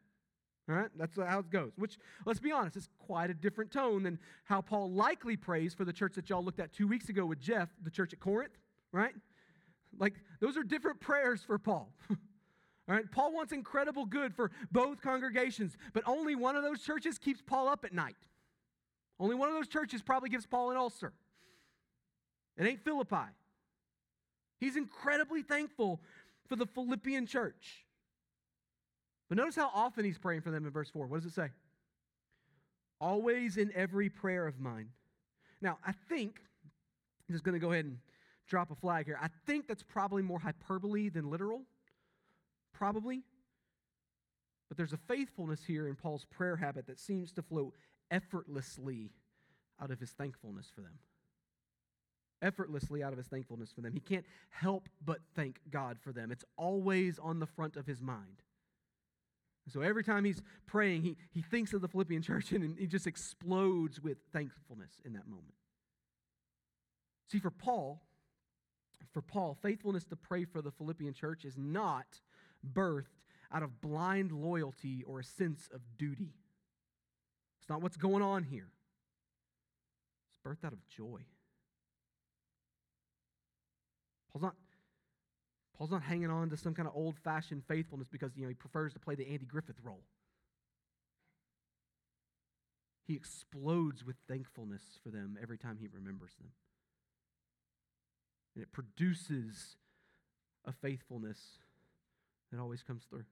All 0.70 0.76
right? 0.76 0.90
That's 0.96 1.18
how 1.18 1.40
it 1.40 1.50
goes. 1.50 1.72
Which, 1.78 1.98
let's 2.26 2.40
be 2.40 2.52
honest, 2.52 2.76
is 2.76 2.90
quite 3.00 3.30
a 3.30 3.34
different 3.34 3.72
tone 3.72 4.04
than 4.04 4.20
how 4.44 4.62
Paul 4.62 4.92
likely 4.92 5.36
prays 5.36 5.74
for 5.74 5.86
the 5.86 5.94
church 5.94 6.14
that 6.16 6.30
y'all 6.30 6.44
looked 6.44 6.60
at 6.60 6.74
two 6.74 6.88
weeks 6.88 7.10
ago 7.10 7.26
with 7.26 7.40
Jeff, 7.40 7.70
the 7.84 7.90
church 7.90 8.14
at 8.14 8.20
Corinth, 8.20 8.58
right? 8.92 9.14
Like, 9.98 10.14
those 10.40 10.58
are 10.58 10.64
different 10.64 11.00
prayers 11.00 11.42
for 11.42 11.58
Paul. 11.58 11.92
All 12.90 12.96
right, 12.96 13.10
Paul 13.12 13.34
wants 13.34 13.54
incredible 13.54 14.06
good 14.06 14.34
for 14.34 14.50
both 14.72 15.00
congregations, 15.00 15.78
but 15.94 16.04
only 16.08 16.36
one 16.36 16.56
of 16.56 16.64
those 16.64 16.82
churches 16.82 17.20
keeps 17.20 17.40
Paul 17.40 17.68
up 17.68 17.86
at 17.86 17.94
night. 17.94 18.16
Only 19.20 19.36
one 19.36 19.48
of 19.48 19.54
those 19.54 19.68
churches 19.68 20.02
probably 20.02 20.30
gives 20.30 20.48
Paul 20.48 20.72
an 20.72 20.78
ulcer. 20.78 21.14
It 22.58 22.66
ain't 22.66 22.84
Philippi. 22.84 23.28
He's 24.60 24.76
incredibly 24.76 25.44
thankful 25.44 26.02
for 26.48 26.56
the 26.56 26.66
Philippian 26.66 27.28
church. 27.28 27.86
But 29.28 29.38
notice 29.38 29.56
how 29.56 29.70
often 29.74 30.04
he's 30.04 30.18
praying 30.18 30.42
for 30.42 30.50
them 30.50 30.66
in 30.66 30.72
verse 30.72 30.90
4. 30.90 31.06
What 31.06 31.22
does 31.22 31.32
it 31.32 31.36
say? 31.36 31.50
Always 33.00 33.58
in 33.58 33.72
every 33.76 34.10
prayer 34.10 34.48
of 34.48 34.60
mine. 34.60 34.90
Now, 35.62 35.78
I 35.86 35.92
think, 36.10 36.42
I'm 37.30 37.36
just 37.36 37.44
going 37.44 37.54
to 37.54 37.60
go 37.60 37.72
ahead 37.72 37.86
and 37.86 38.00
drop 38.48 38.72
a 38.72 38.76
flag 38.76 39.06
here. 39.06 39.20
I 39.22 39.28
think 39.46 39.68
that's 39.68 39.84
probably 39.84 40.24
more 40.24 40.40
hyperbole 40.40 41.10
than 41.10 41.30
literal. 41.30 41.62
Probably. 42.80 43.24
But 44.70 44.78
there's 44.78 44.94
a 44.94 44.98
faithfulness 44.98 45.66
here 45.68 45.90
in 45.90 45.96
Paul's 45.96 46.24
prayer 46.24 46.56
habit 46.56 46.88
that 46.88 46.98
seems 46.98 47.34
to 47.34 47.42
flow 47.42 47.74
effortlessly 48.10 49.12
out 49.82 49.92
of 49.92 50.00
his 50.00 50.12
thankfulness 50.12 50.72
for 50.74 50.80
them. 50.80 51.00
Effortlessly 52.42 53.04
out 53.04 53.12
of 53.12 53.18
his 53.18 53.28
thankfulness 53.28 53.74
for 53.74 53.82
them. 53.82 53.92
He 53.92 54.00
can't 54.00 54.26
help 54.50 54.88
but 55.04 55.20
thank 55.36 55.60
God 55.70 55.98
for 56.00 56.14
them. 56.14 56.32
It's 56.32 56.46
always 56.58 57.20
on 57.20 57.40
the 57.40 57.46
front 57.46 57.76
of 57.76 57.86
his 57.86 58.02
mind. 58.02 58.44
so 59.68 59.82
every 59.82 60.04
time 60.04 60.24
he's 60.24 60.42
praying, 60.66 61.02
he, 61.02 61.18
he 61.32 61.42
thinks 61.42 61.74
of 61.74 61.82
the 61.82 61.90
Philippian 61.90 62.22
church 62.22 62.52
and 62.54 62.80
he 62.80 62.88
just 62.88 63.08
explodes 63.08 64.02
with 64.02 64.20
thankfulness 64.32 65.02
in 65.04 65.12
that 65.14 65.28
moment. 65.28 65.54
See, 67.30 67.40
for 67.40 67.52
Paul, 67.52 68.02
for 69.12 69.22
Paul, 69.22 69.58
faithfulness 69.62 70.06
to 70.06 70.16
pray 70.16 70.46
for 70.46 70.62
the 70.62 70.72
Philippian 70.72 71.14
church 71.14 71.44
is 71.44 71.58
not 71.58 72.22
birthed 72.66 73.06
out 73.52 73.64
of 73.64 73.82
blind 73.82 74.32
loyalty 74.32 75.04
or 75.06 75.20
a 75.20 75.24
sense 75.24 75.70
of 75.74 75.82
duty. 75.98 76.34
It's 77.62 77.70
not 77.70 77.82
what's 77.82 77.98
going 77.98 78.22
on 78.22 78.44
here. 78.44 78.70
It's 80.30 80.40
birthed 80.46 80.66
out 80.66 80.74
of 80.74 80.88
joy. 80.88 81.22
Paul's 84.32 84.44
not, 84.44 84.56
Paul's 85.78 85.92
not 85.92 86.04
hanging 86.04 86.30
on 86.30 86.50
to 86.50 86.58
some 86.58 86.74
kind 86.74 86.88
of 86.88 86.96
old 86.96 87.18
fashioned 87.24 87.64
faithfulness 87.68 88.08
because 88.08 88.32
you 88.36 88.44
know, 88.44 88.50
he 88.50 88.56
prefers 88.56 88.94
to 88.94 89.00
play 89.00 89.16
the 89.16 89.28
Andy 89.28 89.46
Griffith 89.46 89.80
role. 89.84 90.04
He 93.08 93.16
explodes 93.16 94.06
with 94.06 94.18
thankfulness 94.28 94.84
for 95.04 95.10
them 95.10 95.36
every 95.42 95.58
time 95.58 95.78
he 95.80 95.88
remembers 95.92 96.36
them. 96.36 96.50
And 98.54 98.64
it 98.64 98.72
produces 98.72 99.78
a 100.64 100.72
faithfulness 100.72 101.40
that 102.52 102.60
always 102.60 102.84
comes 102.84 103.04
through. 103.10 103.26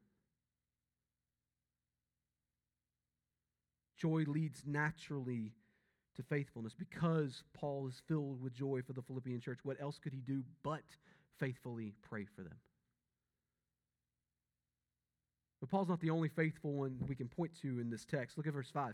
Joy 3.97 4.25
leads 4.27 4.63
naturally 4.65 5.53
to 6.15 6.23
faithfulness 6.23 6.73
because 6.77 7.43
Paul 7.53 7.87
is 7.87 8.01
filled 8.07 8.41
with 8.41 8.53
joy 8.53 8.81
for 8.85 8.93
the 8.93 9.01
Philippian 9.01 9.39
church. 9.39 9.59
What 9.63 9.81
else 9.81 9.97
could 9.97 10.13
he 10.13 10.19
do 10.19 10.43
but 10.63 10.83
faithfully 11.39 11.93
pray 12.07 12.25
for 12.35 12.41
them? 12.43 12.57
But 15.59 15.69
Paul's 15.69 15.89
not 15.89 16.01
the 16.01 16.11
only 16.11 16.29
faithful 16.29 16.73
one 16.73 16.99
we 17.07 17.15
can 17.15 17.27
point 17.27 17.51
to 17.61 17.79
in 17.79 17.89
this 17.89 18.05
text. 18.05 18.37
Look 18.37 18.45
at 18.45 18.53
verse 18.53 18.69
5. 18.71 18.93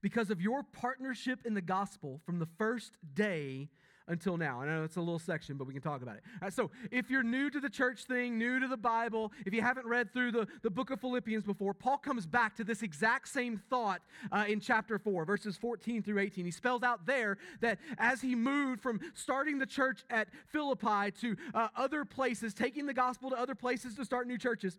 Because 0.00 0.30
of 0.30 0.40
your 0.40 0.64
partnership 0.64 1.40
in 1.44 1.54
the 1.54 1.60
gospel 1.60 2.20
from 2.24 2.38
the 2.38 2.48
first 2.58 2.96
day 3.14 3.68
until 4.08 4.36
now. 4.36 4.60
I 4.60 4.66
know 4.66 4.84
it's 4.84 4.96
a 4.96 5.00
little 5.00 5.18
section, 5.18 5.56
but 5.56 5.66
we 5.66 5.72
can 5.72 5.82
talk 5.82 6.02
about 6.02 6.16
it. 6.16 6.22
Right, 6.40 6.52
so, 6.52 6.70
if 6.90 7.10
you're 7.10 7.22
new 7.22 7.50
to 7.50 7.60
the 7.60 7.70
church 7.70 8.04
thing, 8.04 8.38
new 8.38 8.60
to 8.60 8.68
the 8.68 8.76
Bible, 8.76 9.32
if 9.46 9.54
you 9.54 9.62
haven't 9.62 9.86
read 9.86 10.12
through 10.12 10.32
the, 10.32 10.46
the 10.62 10.70
book 10.70 10.90
of 10.90 11.00
Philippians 11.00 11.44
before, 11.44 11.74
Paul 11.74 11.98
comes 11.98 12.26
back 12.26 12.56
to 12.56 12.64
this 12.64 12.82
exact 12.82 13.28
same 13.28 13.60
thought 13.70 14.02
uh, 14.30 14.44
in 14.48 14.60
chapter 14.60 14.98
4, 14.98 15.24
verses 15.24 15.56
14 15.56 16.02
through 16.02 16.18
18. 16.18 16.44
He 16.44 16.50
spells 16.50 16.82
out 16.82 17.06
there 17.06 17.38
that 17.60 17.78
as 17.98 18.20
he 18.20 18.34
moved 18.34 18.80
from 18.80 19.00
starting 19.14 19.58
the 19.58 19.66
church 19.66 20.04
at 20.10 20.28
Philippi 20.48 21.10
to 21.20 21.36
uh, 21.54 21.68
other 21.76 22.04
places, 22.04 22.54
taking 22.54 22.86
the 22.86 22.94
gospel 22.94 23.30
to 23.30 23.36
other 23.36 23.54
places 23.54 23.94
to 23.96 24.04
start 24.04 24.26
new 24.26 24.38
churches, 24.38 24.78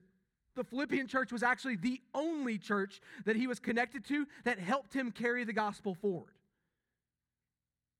the 0.55 0.63
Philippian 0.63 1.07
church 1.07 1.31
was 1.31 1.43
actually 1.43 1.75
the 1.75 1.99
only 2.13 2.57
church 2.57 3.01
that 3.25 3.35
he 3.35 3.47
was 3.47 3.59
connected 3.59 4.05
to 4.05 4.27
that 4.43 4.59
helped 4.59 4.93
him 4.93 5.11
carry 5.11 5.43
the 5.43 5.53
gospel 5.53 5.95
forward. 5.95 6.33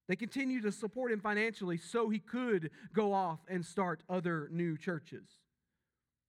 They 0.08 0.16
continued 0.16 0.64
to 0.64 0.72
support 0.72 1.12
him 1.12 1.22
financially 1.22 1.78
so 1.78 2.10
he 2.10 2.20
could 2.20 2.72
go 2.94 3.14
off 3.14 3.40
and 3.48 3.66
start 3.66 4.04
other 4.10 4.50
new 4.52 4.78
churches. 4.78 5.24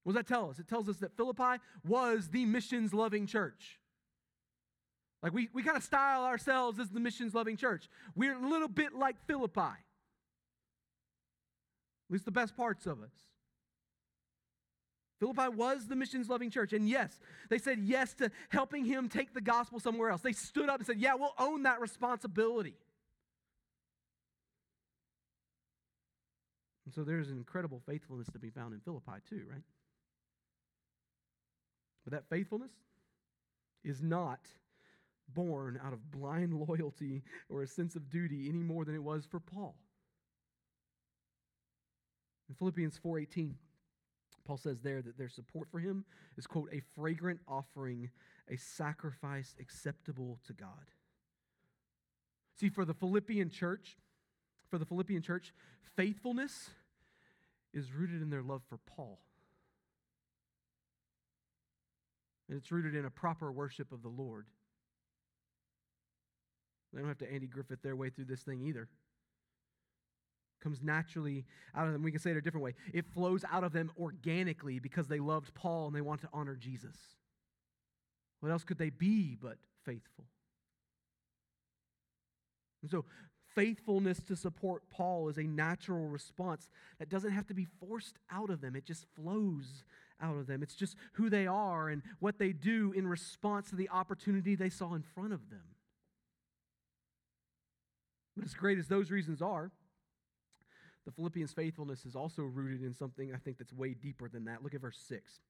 What 0.04 0.12
does 0.12 0.20
that 0.20 0.28
tell 0.28 0.50
us? 0.50 0.58
It 0.58 0.68
tells 0.68 0.88
us 0.88 0.98
that 0.98 1.16
Philippi 1.16 1.60
was 1.87 2.28
the 2.28 2.44
missions 2.44 2.94
loving 2.94 3.26
church. 3.26 3.80
Like 5.22 5.32
we, 5.32 5.48
we 5.54 5.62
kind 5.62 5.76
of 5.76 5.82
style 5.82 6.24
ourselves 6.24 6.78
as 6.78 6.90
the 6.90 7.00
missions 7.00 7.34
loving 7.34 7.56
church. 7.56 7.88
We're 8.14 8.37
a 8.37 8.48
little 8.48 8.68
bit 8.68 8.94
like 8.94 9.16
Philippi, 9.26 9.60
at 9.60 9.76
least 12.10 12.26
the 12.26 12.30
best 12.30 12.56
parts 12.56 12.87
of 12.87 13.02
us. 13.02 13.12
Philippi 15.18 15.48
was 15.56 15.87
the 15.87 15.96
missions 15.96 16.28
loving 16.28 16.50
church. 16.50 16.74
And 16.74 16.87
yes, 16.87 17.18
they 17.48 17.56
said 17.56 17.78
yes 17.78 18.12
to 18.14 18.30
helping 18.50 18.84
him 18.84 19.08
take 19.08 19.32
the 19.32 19.40
gospel 19.40 19.80
somewhere 19.80 20.10
else. 20.10 20.20
They 20.20 20.32
stood 20.32 20.68
up 20.68 20.76
and 20.76 20.87
said, 20.87 20.98
Yeah, 20.98 21.14
we'll 21.14 21.34
own 21.38 21.62
that 21.62 21.80
responsibility. 21.80 22.74
And 26.85 26.94
so 26.94 27.03
there's 27.03 27.31
an 27.31 27.37
incredible 27.37 27.81
faithfulness 27.87 28.29
to 28.33 28.38
be 28.38 28.51
found 28.51 28.75
in 28.75 28.81
Philippi, 28.81 29.20
too, 29.29 29.42
right? 29.51 29.62
But 32.05 32.12
that 32.12 32.29
faithfulness 32.29 32.73
is 33.83 34.03
not 34.03 34.40
born 35.33 35.81
out 35.85 35.92
of 35.92 36.11
blind 36.11 36.55
loyalty 36.68 37.23
or 37.49 37.62
a 37.62 37.66
sense 37.66 37.97
of 37.97 38.11
duty 38.11 38.49
any 38.49 38.62
more 38.62 38.85
than 38.85 38.94
it 38.94 39.03
was 39.03 39.25
for 39.25 39.40
Paul. 39.40 39.75
In 42.49 42.55
Philippians 42.55 42.99
4:18, 43.03 43.55
Paul 44.44 44.59
says 44.59 44.81
there 44.83 45.01
that 45.01 45.16
their 45.16 45.31
support 45.31 45.68
for 45.70 45.79
him 45.79 46.05
is 46.37 46.47
quote 46.47 46.68
a 46.73 46.83
fragrant 46.94 47.40
offering, 47.49 48.11
a 48.49 48.57
sacrifice 48.57 49.55
acceptable 49.59 50.38
to 50.47 50.53
God. 50.53 50.90
See, 52.57 52.68
for 52.68 52.85
the 52.85 52.94
Philippian 52.94 53.49
church, 53.49 53.97
for 54.74 54.78
the 54.78 54.84
Philippian 54.84 55.22
church, 55.22 55.52
faithfulness 55.94 56.70
is 57.72 57.92
rooted 57.92 58.20
in 58.20 58.28
their 58.28 58.42
love 58.42 58.60
for 58.68 58.76
Paul. 58.78 59.20
And 62.48 62.58
it's 62.58 62.72
rooted 62.72 62.96
in 62.96 63.04
a 63.04 63.10
proper 63.10 63.52
worship 63.52 63.92
of 63.92 64.02
the 64.02 64.08
Lord. 64.08 64.46
They 66.92 66.98
don't 66.98 67.06
have 67.06 67.18
to 67.18 67.32
Andy 67.32 67.46
Griffith 67.46 67.82
their 67.82 67.94
way 67.94 68.10
through 68.10 68.24
this 68.24 68.40
thing 68.40 68.62
either. 68.62 68.88
Comes 70.60 70.82
naturally 70.82 71.44
out 71.72 71.87
of 71.87 71.92
them. 71.92 72.02
We 72.02 72.10
can 72.10 72.18
say 72.18 72.32
it 72.32 72.37
a 72.37 72.40
different 72.40 72.64
way. 72.64 72.74
It 72.92 73.04
flows 73.14 73.44
out 73.52 73.62
of 73.62 73.72
them 73.72 73.92
organically 73.96 74.80
because 74.80 75.06
they 75.06 75.20
loved 75.20 75.54
Paul 75.54 75.87
and 75.87 75.94
they 75.94 76.00
want 76.00 76.20
to 76.22 76.28
honor 76.32 76.56
Jesus. 76.56 76.96
What 78.40 78.50
else 78.50 78.64
could 78.64 78.78
they 78.78 78.90
be 78.90 79.37
but 79.40 79.58
faithful? 79.84 80.24
And 82.82 82.90
so, 82.90 83.04
faithfulness 83.54 84.20
to 84.24 84.36
support 84.36 84.82
Paul 84.90 85.28
is 85.28 85.38
a 85.38 85.44
natural 85.44 86.06
response 86.06 86.68
that 86.98 87.08
doesn't 87.08 87.30
have 87.30 87.46
to 87.48 87.54
be 87.54 87.66
forced 87.80 88.18
out 88.30 88.50
of 88.50 88.60
them, 88.60 88.76
it 88.76 88.84
just 88.84 89.06
flows 89.14 89.84
out 90.20 90.36
of 90.36 90.46
them. 90.46 90.62
It's 90.62 90.74
just 90.74 90.96
who 91.14 91.28
they 91.28 91.46
are 91.46 91.88
and 91.88 92.02
what 92.20 92.38
they 92.38 92.52
do 92.52 92.92
in 92.92 93.06
response 93.06 93.70
to 93.70 93.76
the 93.76 93.88
opportunity 93.90 94.54
they 94.54 94.70
saw 94.70 94.94
in 94.94 95.02
front 95.02 95.32
of 95.32 95.50
them. 95.50 95.64
But 98.36 98.44
as 98.44 98.54
great 98.54 98.78
as 98.78 98.88
those 98.88 99.10
reasons 99.10 99.42
are, 99.42 99.70
the 101.04 101.12
Philippians' 101.12 101.52
faithfulness 101.52 102.06
is 102.06 102.16
also 102.16 102.42
rooted 102.42 102.82
in 102.82 102.94
something 102.94 103.32
I 103.34 103.38
think 103.38 103.58
that's 103.58 103.72
way 103.72 103.94
deeper 103.94 104.28
than 104.28 104.46
that. 104.46 104.62
Look 104.62 104.74
at 104.74 104.80
verse 104.80 104.98
6. 105.06 105.40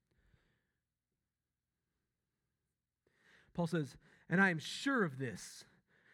Paul 3.54 3.68
says, 3.68 3.96
And 4.28 4.40
I 4.40 4.50
am 4.50 4.58
sure 4.58 5.04
of 5.04 5.18
this, 5.18 5.64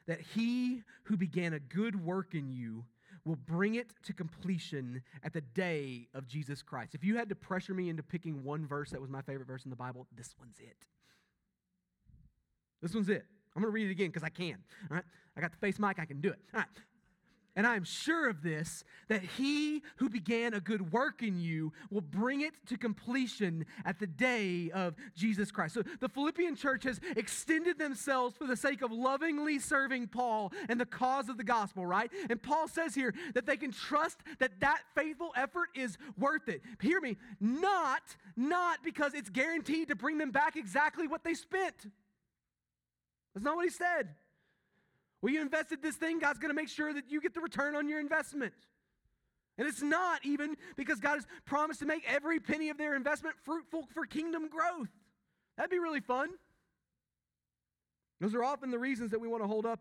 that 0.07 0.21
he 0.21 0.83
who 1.05 1.17
began 1.17 1.53
a 1.53 1.59
good 1.59 2.05
work 2.05 2.35
in 2.35 2.51
you 2.51 2.85
will 3.25 3.37
bring 3.37 3.75
it 3.75 3.93
to 4.05 4.13
completion 4.13 5.03
at 5.23 5.33
the 5.33 5.41
day 5.41 6.09
of 6.15 6.27
Jesus 6.27 6.63
Christ. 6.63 6.95
If 6.95 7.05
you 7.05 7.17
had 7.17 7.29
to 7.29 7.35
pressure 7.35 7.75
me 7.75 7.89
into 7.89 8.03
picking 8.03 8.43
one 8.43 8.67
verse 8.67 8.91
that 8.91 9.01
was 9.01 9.11
my 9.11 9.23
favorite 9.23 9.47
verse 9.47 9.65
in 9.65 9.71
the 9.71 9.77
Bible, 9.77 10.07
this 10.17 10.35
one's 10.39 10.59
it. 10.59 10.87
This 12.81 12.95
one's 12.95 13.09
it. 13.09 13.27
I'm 13.55 13.63
going 13.63 13.71
to 13.71 13.75
read 13.75 13.89
it 13.89 13.91
again 13.91 14.07
because 14.07 14.23
I 14.23 14.31
can. 14.31 14.57
All 14.91 14.97
right? 14.97 15.05
I 15.37 15.41
got 15.41 15.53
the 15.53 15.59
face 15.59 15.79
mic, 15.79 15.99
I 15.99 16.05
can 16.05 16.21
do 16.21 16.31
it. 16.31 16.39
All 16.55 16.61
right. 16.61 16.69
And 17.57 17.67
I 17.67 17.75
am 17.75 17.85
sure 17.85 18.29
of 18.29 18.43
this, 18.43 18.85
that 19.09 19.23
he 19.23 19.83
who 19.97 20.09
began 20.09 20.55
a 20.55 20.61
good 20.61 20.93
work 20.93 21.23
in 21.23 21.41
you 21.41 21.73
will 21.91 22.01
bring 22.01 22.43
it 22.43 22.55
to 22.67 22.79
completion 22.79 23.67
at 23.85 23.99
the 23.99 24.07
day 24.07 24.71
of 24.73 24.95
Jesus 25.17 25.51
Christ. 25.51 25.75
So 25.75 25.83
the 25.99 26.09
Philippian 26.09 26.55
church 26.55 26.85
has 26.85 27.01
extended 27.17 27.79
themselves 27.79 28.37
for 28.37 28.47
the 28.47 28.57
sake 28.57 28.83
of 28.83 28.93
lovingly 28.93 29.59
serving 29.59 30.09
Paul 30.09 30.53
and 30.69 30.81
the 30.81 30.87
cause 30.87 31.29
of 31.29 31.39
the 31.39 31.45
gospel, 31.45 31.85
right? 31.85 32.11
And 32.29 32.41
Paul 32.41 32.69
says 32.69 32.95
here 32.95 33.15
that 33.35 33.47
they 33.47 33.57
can 33.57 33.73
trust 33.73 34.19
that 34.39 34.61
that 34.61 34.83
faithful 34.95 35.33
effort 35.35 35.71
is 35.75 35.99
worth 36.17 36.49
it. 36.49 36.63
Hear 36.81 37.01
me, 37.01 37.17
not, 37.41 38.03
not 38.37 38.85
because 38.85 39.13
it's 39.13 39.29
guaranteed 39.29 39.89
to 39.89 39.97
bring 39.97 40.19
them 40.19 40.31
back 40.31 40.55
exactly 40.55 41.09
what 41.09 41.25
they 41.25 41.35
spent. 41.35 41.75
That's 43.35 43.45
not 43.45 43.57
what 43.57 43.65
he 43.65 43.71
said. 43.71 44.15
Well, 45.23 45.33
you 45.33 45.41
invested 45.41 45.83
this 45.83 45.97
thing, 45.97 46.19
God's 46.19 46.39
going 46.39 46.51
to 46.51 46.55
make 46.55 46.69
sure 46.69 46.93
that 46.93 47.11
you 47.11 47.21
get 47.21 47.35
the 47.35 47.41
return 47.41 47.77
on 47.77 47.89
your 47.89 48.01
investment. 48.01 48.55
And 49.59 49.69
it's 49.69 49.83
not 49.83 50.25
even 50.25 50.57
because 50.77 51.01
God 51.01 51.17
has 51.17 51.27
promised 51.45 51.81
to 51.81 51.87
make 51.87 52.05
every 52.09 52.41
penny 52.41 52.71
of 52.71 52.79
their 52.79 52.97
investment 52.97 53.37
fruitful 53.45 53.87
for 53.93 54.07
kingdom 54.07 54.49
growth. 54.49 54.89
That'd 55.57 55.71
be 55.71 55.79
really 55.79 56.01
fun. 56.01 56.31
Those 58.21 58.35
are 58.35 58.43
often 58.43 58.71
the 58.71 58.79
reasons 58.79 59.11
that 59.11 59.21
we 59.21 59.29
want 59.29 59.43
to 59.43 59.47
hold 59.47 59.67
up 59.67 59.81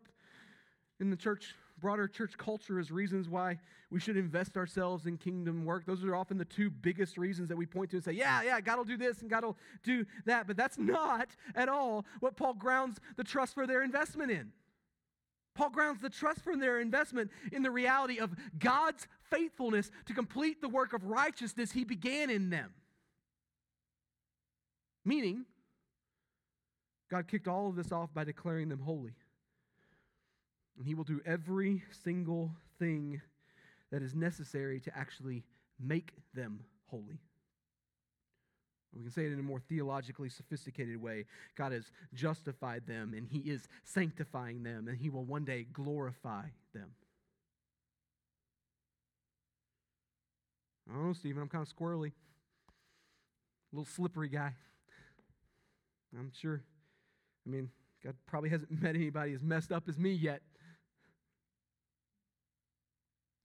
in 1.00 1.10
the 1.10 1.16
church, 1.16 1.56
broader 1.80 2.10
church 2.10 2.38
culture, 2.38 2.78
as 2.80 2.92
reasons 2.92 3.30
why 3.30 3.60
we 3.90 4.02
should 4.02 4.18
invest 4.18 4.58
ourselves 4.58 5.06
in 5.06 5.18
kingdom 5.18 5.64
work. 5.64 5.86
Those 5.86 6.04
are 6.04 6.16
often 6.16 6.38
the 6.38 6.46
two 6.46 6.70
biggest 6.70 7.18
reasons 7.18 7.48
that 7.48 7.58
we 7.58 7.66
point 7.66 7.92
to 7.92 7.98
and 7.98 8.04
say, 8.04 8.12
yeah, 8.12 8.42
yeah, 8.42 8.60
God 8.60 8.78
will 8.78 8.86
do 8.86 8.98
this 8.98 9.22
and 9.22 9.30
God 9.30 9.46
will 9.46 9.58
do 9.84 10.06
that. 10.26 10.46
But 10.46 10.58
that's 10.58 10.78
not 10.78 11.30
at 11.56 11.70
all 11.70 12.06
what 12.20 12.36
Paul 12.36 12.54
grounds 12.54 13.00
the 13.16 13.24
trust 13.24 13.54
for 13.54 13.66
their 13.66 13.82
investment 13.82 14.32
in. 14.32 14.52
Paul 15.56 15.70
grounds 15.70 16.02
the 16.02 16.10
trust 16.10 16.42
from 16.42 16.60
their 16.60 16.80
investment 16.80 17.32
in 17.52 17.64
the 17.64 17.72
reality 17.72 18.20
of 18.20 18.36
God's 18.58 19.08
faithfulness 19.30 19.92
to 20.06 20.14
complete 20.14 20.62
the 20.62 20.70
work 20.70 20.94
of 20.94 21.04
righteousness 21.04 21.72
he 21.72 21.84
began 21.84 22.30
in 22.30 22.50
them. 22.50 22.74
Meaning, 25.04 25.46
God 27.10 27.28
kicked 27.28 27.48
all 27.48 27.70
of 27.70 27.76
this 27.76 27.92
off 27.92 28.14
by 28.14 28.24
declaring 28.24 28.70
them 28.70 28.80
holy. 28.80 29.16
And 30.78 30.86
he 30.86 30.94
will 30.94 31.04
do 31.04 31.22
every 31.26 31.84
single 32.04 32.52
thing 32.78 33.22
that 33.92 34.02
is 34.02 34.16
necessary 34.16 34.80
to 34.82 34.98
actually 34.98 35.44
make 35.80 36.14
them 36.34 36.62
holy. 36.86 37.20
We 38.96 39.04
can 39.04 39.12
say 39.12 39.26
it 39.26 39.32
in 39.32 39.40
a 39.40 39.44
more 39.44 39.60
theologically 39.60 40.30
sophisticated 40.30 41.02
way. 41.02 41.26
God 41.56 41.72
has 41.72 41.92
justified 42.14 42.88
them 42.88 43.14
and 43.16 43.28
He 43.28 43.50
is 43.50 43.68
sanctifying 43.84 44.64
them 44.64 44.88
and 44.88 44.98
He 44.98 45.10
will 45.10 45.24
one 45.24 45.46
day 45.46 45.68
glorify 45.72 46.46
them. 46.74 46.92
I 50.90 50.96
don't 50.96 51.08
know, 51.08 51.14
Stephen, 51.14 51.42
I'm 51.42 51.50
kind 51.50 51.66
of 51.66 51.74
squirrely. 51.74 52.12
A 53.72 53.76
little 53.76 53.86
slippery 53.86 54.30
guy. 54.30 54.54
I'm 56.18 56.32
sure. 56.34 56.64
I 57.46 57.50
mean, 57.50 57.70
God 58.04 58.16
probably 58.26 58.50
hasn't 58.50 58.72
met 58.82 58.96
anybody 58.96 59.34
as 59.34 59.44
messed 59.44 59.72
up 59.72 59.84
as 59.88 60.00
me 60.00 60.12
yet. 60.12 60.42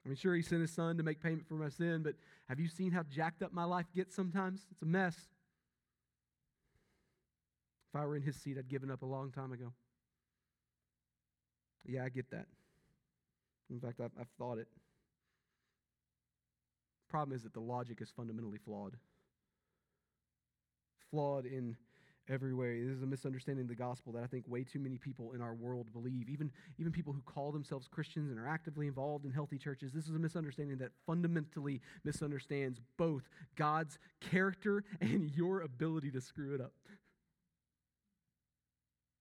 I 0.05 0.09
mean, 0.09 0.17
sure, 0.17 0.35
He 0.35 0.41
sent 0.41 0.63
His 0.63 0.71
Son 0.71 0.97
to 0.97 1.03
make 1.03 1.23
payment 1.23 1.47
for 1.47 1.55
my 1.55 1.69
sin, 1.69 2.03
but 2.03 2.15
have 2.49 2.59
you 2.59 2.69
seen 2.69 2.93
how 2.93 3.03
jacked 3.03 3.43
up 3.43 3.53
my 3.53 3.65
life 3.65 3.87
gets 3.95 4.17
sometimes? 4.17 4.67
It's 4.71 4.83
a 4.83 4.87
mess. 4.87 5.29
If 7.95 8.01
I 8.01 8.07
were 8.07 8.17
in 8.17 8.23
his 8.23 8.35
seat, 8.35 8.57
I'd 8.59 8.69
given 8.69 8.91
up 8.91 9.03
a 9.03 9.07
long 9.07 9.31
time 9.31 9.53
ago. 9.53 9.73
Yeah, 11.87 12.03
I 12.03 12.09
get 12.09 12.29
that. 12.33 12.47
In 13.71 13.79
fact, 13.79 14.01
I've, 14.01 14.11
I've 14.19 14.31
thought 14.37 14.59
it. 14.59 14.67
Problem 17.09 17.37
is 17.37 17.45
that 17.45 17.55
the 17.55 17.61
logic 17.61 18.01
is 18.01 18.11
fundamentally 18.11 18.59
flawed. 18.59 18.97
Flawed 21.13 21.47
in 21.47 21.77
every 22.29 22.53
way. 22.53 22.83
This 22.83 22.97
is 22.97 23.03
a 23.03 23.07
misunderstanding 23.07 23.67
of 23.67 23.69
the 23.69 23.77
gospel 23.77 24.13
that 24.15 24.25
I 24.25 24.27
think 24.27 24.49
way 24.49 24.65
too 24.65 24.81
many 24.81 24.99
people 24.99 25.33
in 25.33 25.41
our 25.41 25.55
world 25.55 25.93
believe. 25.93 26.29
Even, 26.29 26.51
even 26.81 26.91
people 26.91 27.13
who 27.13 27.21
call 27.21 27.53
themselves 27.53 27.87
Christians 27.87 28.29
and 28.31 28.41
are 28.41 28.49
actively 28.49 28.89
involved 28.89 29.25
in 29.25 29.31
healthy 29.31 29.59
churches, 29.59 29.93
this 29.93 30.09
is 30.09 30.17
a 30.17 30.19
misunderstanding 30.19 30.79
that 30.79 30.91
fundamentally 31.07 31.81
misunderstands 32.03 32.81
both 32.99 33.29
God's 33.55 34.01
character 34.21 34.83
and 35.01 35.31
your 35.31 35.61
ability 35.61 36.11
to 36.11 36.21
screw 36.21 36.57
it 36.57 36.61
up. 36.61 36.73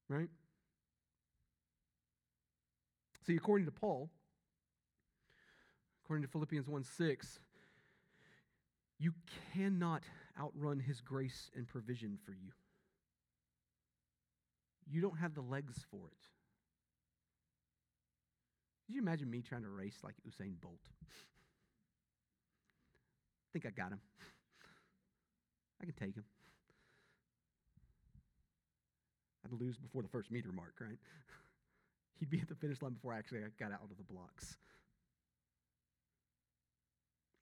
Right? 0.10 0.30
See, 3.26 3.36
according 3.36 3.66
to 3.66 3.72
Paul, 3.72 4.10
according 6.04 6.24
to 6.24 6.30
Philippians 6.30 6.68
1 6.68 6.84
6, 6.84 7.40
you 9.00 9.14
cannot 9.54 10.04
outrun 10.40 10.80
his 10.80 11.00
grace 11.02 11.50
and 11.56 11.68
provision 11.68 12.18
for 12.26 12.32
you. 12.32 12.52
You 14.90 15.02
don't 15.02 15.18
have 15.20 15.34
the 15.34 15.42
legs 15.42 15.86
for 15.90 16.08
it. 16.08 16.28
Could 18.86 18.96
you 18.96 19.02
imagine 19.02 19.30
me 19.30 19.42
trying 19.42 19.64
to 19.64 19.70
race 19.70 20.00
like 20.04 20.16
Usain 20.28 20.60
Bolt? 20.62 20.82
I 21.02 21.06
think 23.54 23.66
I 23.66 23.70
got 23.70 23.94
him. 23.94 24.02
I 25.82 25.86
can 25.86 25.94
take 25.94 26.16
him. 26.16 26.26
I'd 29.46 29.60
lose 29.60 29.78
before 29.78 30.02
the 30.02 30.08
first 30.08 30.32
meter 30.32 30.52
mark, 30.52 30.74
right? 30.80 30.98
He'd 32.20 32.30
be 32.30 32.40
at 32.40 32.48
the 32.48 32.56
finish 32.56 32.82
line 32.82 32.94
before 32.94 33.14
I 33.14 33.18
actually 33.18 33.42
got 33.60 33.72
out 33.72 33.82
of 33.84 33.98
the 33.98 34.14
blocks. 34.14 34.58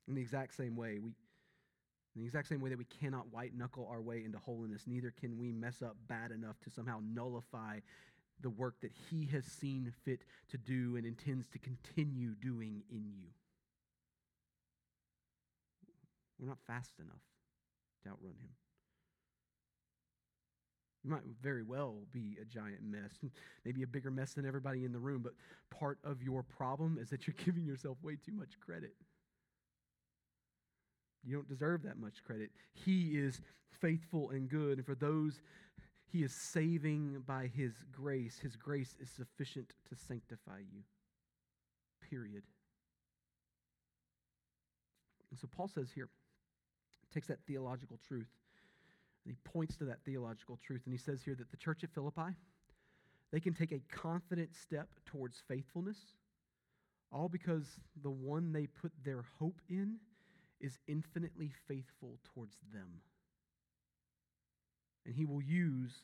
In 0.07 0.15
the 0.15 0.21
exact 0.21 0.55
same 0.55 0.75
way, 0.75 0.99
we 0.99 1.11
in 2.15 2.21
the 2.21 2.25
exact 2.25 2.49
same 2.49 2.59
way 2.59 2.69
that 2.69 2.77
we 2.77 2.85
cannot 2.85 3.31
white 3.31 3.55
knuckle 3.55 3.87
our 3.89 4.01
way 4.01 4.23
into 4.25 4.37
holiness, 4.37 4.83
neither 4.85 5.11
can 5.11 5.37
we 5.37 5.53
mess 5.53 5.81
up 5.81 5.95
bad 6.07 6.31
enough 6.31 6.59
to 6.61 6.69
somehow 6.69 6.99
nullify 7.01 7.79
the 8.41 8.49
work 8.49 8.75
that 8.81 8.91
He 9.09 9.27
has 9.27 9.45
seen 9.45 9.93
fit 10.03 10.25
to 10.49 10.57
do 10.57 10.97
and 10.97 11.05
intends 11.05 11.47
to 11.49 11.59
continue 11.59 12.31
doing 12.35 12.83
in 12.89 13.13
you. 13.15 13.27
We're 16.37 16.49
not 16.49 16.59
fast 16.67 16.99
enough 16.99 17.21
to 18.03 18.09
outrun 18.09 18.33
Him. 18.41 18.49
You 21.03 21.09
might 21.09 21.23
very 21.41 21.63
well 21.63 21.95
be 22.11 22.37
a 22.41 22.45
giant 22.45 22.83
mess, 22.83 23.19
maybe 23.65 23.83
a 23.83 23.87
bigger 23.87 24.11
mess 24.11 24.33
than 24.33 24.45
everybody 24.45 24.85
in 24.85 24.91
the 24.91 24.99
room, 24.99 25.21
but 25.23 25.33
part 25.75 25.97
of 26.03 26.21
your 26.21 26.43
problem 26.43 26.97
is 27.01 27.09
that 27.09 27.25
you're 27.27 27.35
giving 27.45 27.65
yourself 27.65 27.97
way 28.03 28.17
too 28.23 28.33
much 28.33 28.59
credit. 28.59 28.93
You 31.23 31.35
don't 31.35 31.49
deserve 31.49 31.83
that 31.83 31.99
much 31.99 32.23
credit. 32.23 32.49
He 32.73 33.17
is 33.17 33.41
faithful 33.69 34.31
and 34.31 34.49
good. 34.49 34.77
And 34.77 34.85
for 34.85 34.95
those 34.95 35.41
he 36.11 36.23
is 36.23 36.33
saving 36.33 37.23
by 37.25 37.47
his 37.47 37.73
grace, 37.91 38.37
his 38.41 38.55
grace 38.55 38.95
is 38.99 39.09
sufficient 39.09 39.73
to 39.89 39.95
sanctify 39.95 40.59
you. 40.59 40.81
Period. 42.09 42.43
And 45.29 45.39
so 45.39 45.47
Paul 45.55 45.69
says 45.69 45.89
here, 45.93 46.09
takes 47.13 47.27
that 47.27 47.39
theological 47.47 47.97
truth, 48.05 48.27
and 49.25 49.33
he 49.33 49.49
points 49.49 49.75
to 49.77 49.85
that 49.85 50.03
theological 50.05 50.57
truth, 50.65 50.81
and 50.85 50.93
he 50.93 50.97
says 50.97 51.21
here 51.21 51.35
that 51.35 51.51
the 51.51 51.57
church 51.57 51.83
at 51.83 51.93
Philippi, 51.93 52.35
they 53.31 53.39
can 53.39 53.53
take 53.53 53.71
a 53.71 53.81
confident 53.91 54.55
step 54.55 54.87
towards 55.05 55.41
faithfulness, 55.47 55.97
all 57.11 57.29
because 57.29 57.79
the 58.01 58.09
one 58.09 58.51
they 58.51 58.67
put 58.67 58.91
their 59.03 59.23
hope 59.39 59.61
in 59.69 59.97
is 60.59 60.79
infinitely 60.87 61.51
faithful 61.67 62.17
towards 62.33 62.57
them. 62.73 63.01
And 65.05 65.15
he 65.15 65.25
will 65.25 65.41
use 65.41 66.03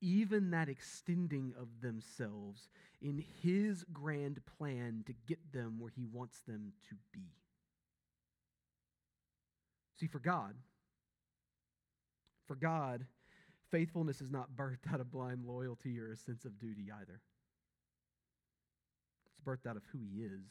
even 0.00 0.50
that 0.50 0.68
extending 0.68 1.54
of 1.58 1.68
themselves 1.80 2.68
in 3.00 3.24
his 3.42 3.84
grand 3.92 4.40
plan 4.58 5.02
to 5.06 5.14
get 5.26 5.38
them 5.52 5.76
where 5.78 5.92
he 5.94 6.04
wants 6.04 6.40
them 6.46 6.72
to 6.88 6.94
be. 7.12 7.32
See, 9.98 10.06
for 10.06 10.18
God, 10.18 10.54
for 12.46 12.56
God, 12.56 13.06
faithfulness 13.70 14.20
is 14.20 14.30
not 14.30 14.56
birthed 14.56 14.92
out 14.92 15.00
of 15.00 15.10
blind 15.10 15.44
loyalty 15.44 15.98
or 15.98 16.12
a 16.12 16.16
sense 16.16 16.44
of 16.44 16.58
duty 16.58 16.90
either. 17.00 17.20
It's 19.26 19.40
birthed 19.44 19.68
out 19.68 19.76
of 19.76 19.82
who 19.92 19.98
he 19.98 20.22
is 20.22 20.42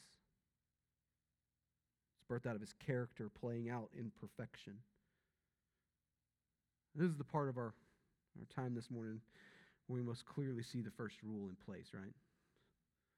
it's 2.24 2.30
birthed 2.30 2.50
out 2.50 2.56
of 2.56 2.62
his 2.62 2.74
character 2.86 3.30
playing 3.30 3.70
out 3.70 3.90
in 3.98 4.12
perfection. 4.20 4.74
This 6.96 7.10
is 7.10 7.18
the 7.18 7.24
part 7.24 7.50
of 7.50 7.58
our, 7.58 7.74
our 8.40 8.46
time 8.56 8.76
this 8.76 8.90
morning 8.90 9.20
where 9.88 10.00
we 10.00 10.08
most 10.08 10.26
clearly 10.26 10.64
see 10.64 10.82
the 10.82 10.92
first 10.92 11.18
rule 11.24 11.50
in 11.50 11.56
place, 11.66 11.88
right? 11.94 12.14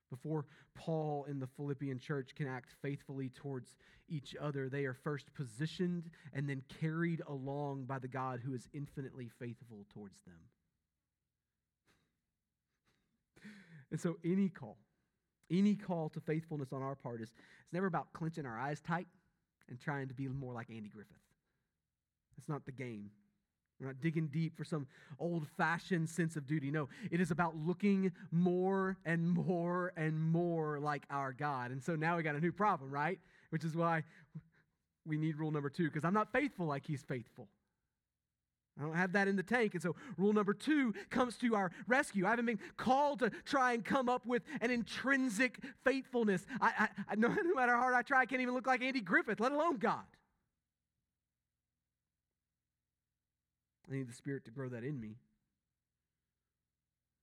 Before 0.10 0.46
Paul 0.76 1.26
and 1.28 1.42
the 1.42 1.48
Philippian 1.48 2.00
church 2.00 2.36
can 2.36 2.48
act 2.48 2.72
faithfully 2.82 3.30
towards 3.30 3.76
each 4.08 4.36
other, 4.40 4.70
they 4.70 4.86
are 4.86 4.94
first 4.94 5.34
positioned 5.34 6.10
and 6.34 6.48
then 6.48 6.62
carried 6.80 7.22
along 7.28 7.86
by 7.86 8.00
the 8.00 8.08
God 8.08 8.40
who 8.44 8.54
is 8.54 8.68
infinitely 8.74 9.30
faithful 9.40 9.86
towards 9.94 10.22
them. 10.22 10.36
And 13.92 14.02
so, 14.02 14.18
any 14.26 14.50
call, 14.50 14.78
any 15.50 15.76
call 15.76 16.10
to 16.10 16.20
faithfulness 16.20 16.74
on 16.74 16.82
our 16.82 16.96
part 16.96 17.22
is 17.22 17.30
it's 17.30 17.72
never 17.72 17.86
about 17.86 18.12
clenching 18.14 18.46
our 18.46 18.58
eyes 18.58 18.82
tight 18.82 19.08
and 19.70 19.80
trying 19.80 20.08
to 20.08 20.14
be 20.14 20.28
more 20.28 20.54
like 20.54 20.70
Andy 20.70 20.90
Griffith. 20.90 21.16
That's 22.36 22.50
not 22.50 22.66
the 22.66 22.72
game. 22.72 23.12
We're 23.80 23.88
not 23.88 24.02
digging 24.02 24.28
deep 24.28 24.58
for 24.58 24.64
some 24.64 24.88
old 25.20 25.48
fashioned 25.58 26.10
sense 26.10 26.38
of 26.38 26.48
duty. 26.48 26.72
No, 26.72 26.88
it 27.12 27.20
is 27.20 27.32
about 27.32 27.58
looking 27.58 28.12
more 28.32 28.98
and 29.06 29.28
more 29.28 29.92
and 29.98 30.22
more 30.22 30.80
like 30.80 31.04
our 31.10 31.34
God. 31.34 31.72
And 31.72 31.84
so 31.84 31.96
now 31.96 32.16
we 32.16 32.24
got 32.24 32.36
a 32.36 32.40
new 32.40 32.54
problem, 32.54 32.90
right? 32.90 33.20
Which 33.50 33.66
is 33.66 33.76
why 33.76 34.04
we 35.06 35.18
need 35.18 35.38
rule 35.38 35.52
number 35.52 35.70
two, 35.70 35.86
because 35.86 36.06
I'm 36.06 36.14
not 36.14 36.32
faithful 36.32 36.66
like 36.66 36.86
He's 36.86 37.04
faithful. 37.04 37.50
I 38.80 38.84
don't 38.84 38.96
have 38.96 39.14
that 39.14 39.28
in 39.28 39.38
the 39.38 39.44
tank. 39.44 39.74
And 39.74 39.82
so, 39.82 39.96
rule 40.18 40.34
number 40.34 40.54
two 40.54 40.94
comes 41.10 41.38
to 41.38 41.56
our 41.56 41.72
rescue. 41.88 42.26
I 42.26 42.32
haven't 42.32 42.46
been 42.46 42.60
called 42.76 43.20
to 43.20 43.32
try 43.46 43.72
and 43.72 43.86
come 43.86 44.10
up 44.10 44.26
with 44.26 44.44
an 44.60 44.70
intrinsic 44.70 45.60
faithfulness. 45.86 46.46
I, 46.60 46.90
I, 47.08 47.16
no, 47.16 47.28
no 47.44 47.54
matter 47.56 47.74
how 47.74 47.80
hard 47.80 47.94
I 47.94 48.02
try, 48.02 48.22
I 48.22 48.26
can't 48.26 48.42
even 48.42 48.54
look 48.54 48.68
like 48.68 48.82
Andy 48.82 49.00
Griffith, 49.00 49.40
let 49.40 49.54
alone 49.54 49.78
God. 49.78 50.04
I 53.90 53.96
need 53.96 54.10
the 54.10 54.14
Spirit 54.14 54.46
to 54.46 54.52
grow 54.52 54.70
that 54.70 54.84
in 54.84 55.00
me. 55.00 55.16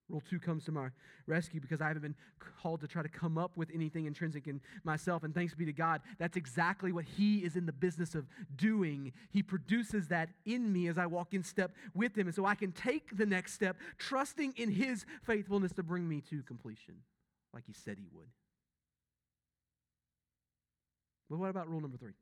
Rule 0.09 0.23
two 0.29 0.39
comes 0.39 0.65
to 0.65 0.73
my 0.73 0.89
rescue 1.27 1.61
because 1.61 1.81
I 1.81 1.89
haven't 1.89 2.03
been 2.03 2.15
called 2.61 2.81
to 2.83 2.89
try 2.89 3.03
to 3.03 3.09
come 3.09 3.39
up 3.39 3.57
with 3.57 3.71
anything 3.73 4.05
intrinsic 4.05 4.47
in 4.47 4.61
myself. 4.85 5.23
And 5.23 5.35
thanks 5.35 5.55
be 5.55 5.65
to 5.65 5.73
God, 5.73 6.03
that's 6.19 6.37
exactly 6.37 6.93
what 6.93 7.05
He 7.05 7.39
is 7.39 7.57
in 7.57 7.65
the 7.65 7.73
business 7.73 8.15
of 8.15 8.27
doing. 8.55 9.13
He 9.31 9.43
produces 9.43 10.09
that 10.09 10.29
in 10.45 10.71
me 10.71 10.89
as 10.89 10.99
I 10.99 11.07
walk 11.07 11.33
in 11.33 11.43
step 11.43 11.73
with 11.95 12.17
Him. 12.17 12.27
And 12.27 12.35
so 12.35 12.45
I 12.45 12.55
can 12.55 12.73
take 12.73 13.17
the 13.17 13.25
next 13.25 13.55
step, 13.55 13.77
trusting 13.97 14.55
in 14.57 14.71
His 14.71 15.07
faithfulness 15.23 15.73
to 15.73 15.83
bring 15.83 16.07
me 16.07 16.21
to 16.29 16.43
completion, 16.43 16.97
like 17.55 17.65
He 17.67 17.73
said 17.73 17.97
He 17.99 18.09
would. 18.13 18.29
But 21.31 21.39
what 21.39 21.49
about 21.49 21.71
rule 21.71 21.81
number 21.81 21.97
three? 21.97 22.13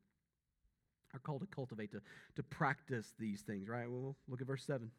Our 1.12 1.20
called 1.20 1.40
to 1.40 1.46
cultivate, 1.46 1.92
to, 1.92 2.00
to 2.36 2.42
practice 2.42 3.12
these 3.18 3.40
things, 3.40 3.68
right? 3.68 3.90
Well, 3.90 4.16
look 4.28 4.40
at 4.40 4.46
verse 4.46 4.64
7. 4.64 4.90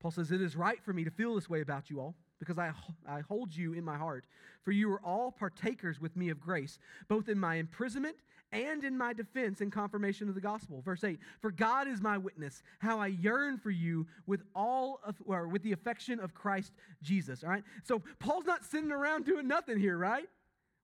Paul 0.00 0.10
says, 0.10 0.30
It 0.30 0.40
is 0.40 0.56
right 0.56 0.82
for 0.82 0.92
me 0.92 1.04
to 1.04 1.10
feel 1.10 1.34
this 1.34 1.48
way 1.48 1.60
about 1.60 1.90
you 1.90 2.00
all, 2.00 2.14
because 2.38 2.58
I, 2.58 2.72
I 3.08 3.20
hold 3.20 3.54
you 3.54 3.72
in 3.72 3.84
my 3.84 3.96
heart. 3.96 4.26
For 4.62 4.72
you 4.72 4.92
are 4.92 5.00
all 5.04 5.30
partakers 5.30 6.00
with 6.00 6.16
me 6.16 6.28
of 6.28 6.40
grace, 6.40 6.78
both 7.08 7.28
in 7.28 7.38
my 7.38 7.56
imprisonment 7.56 8.16
and 8.52 8.84
in 8.84 8.96
my 8.96 9.12
defense 9.12 9.60
and 9.60 9.72
confirmation 9.72 10.28
of 10.28 10.34
the 10.34 10.40
gospel. 10.40 10.80
Verse 10.84 11.02
8 11.02 11.18
For 11.40 11.50
God 11.50 11.88
is 11.88 12.00
my 12.00 12.18
witness, 12.18 12.62
how 12.78 12.98
I 13.00 13.08
yearn 13.08 13.58
for 13.58 13.70
you 13.70 14.06
with 14.26 14.42
all 14.54 15.00
of, 15.04 15.16
or 15.26 15.48
with 15.48 15.62
the 15.62 15.72
affection 15.72 16.20
of 16.20 16.34
Christ 16.34 16.72
Jesus. 17.02 17.42
All 17.42 17.50
right? 17.50 17.64
So 17.84 18.02
Paul's 18.18 18.46
not 18.46 18.64
sitting 18.64 18.92
around 18.92 19.24
doing 19.24 19.48
nothing 19.48 19.78
here, 19.78 19.96
right? 19.96 20.28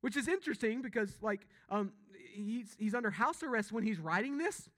Which 0.02 0.16
is 0.16 0.28
interesting 0.28 0.82
because, 0.82 1.16
like, 1.22 1.46
um, 1.70 1.92
he's, 2.34 2.76
he's 2.78 2.94
under 2.94 3.10
house 3.10 3.42
arrest 3.42 3.72
when 3.72 3.84
he's 3.84 3.98
writing 3.98 4.36
this. 4.36 4.68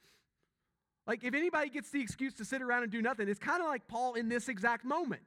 Like, 1.06 1.24
if 1.24 1.34
anybody 1.34 1.68
gets 1.68 1.90
the 1.90 2.00
excuse 2.00 2.34
to 2.34 2.44
sit 2.44 2.62
around 2.62 2.84
and 2.84 2.92
do 2.92 3.02
nothing, 3.02 3.28
it's 3.28 3.40
kind 3.40 3.60
of 3.60 3.68
like 3.68 3.88
Paul 3.88 4.14
in 4.14 4.28
this 4.28 4.48
exact 4.48 4.84
moment. 4.84 5.22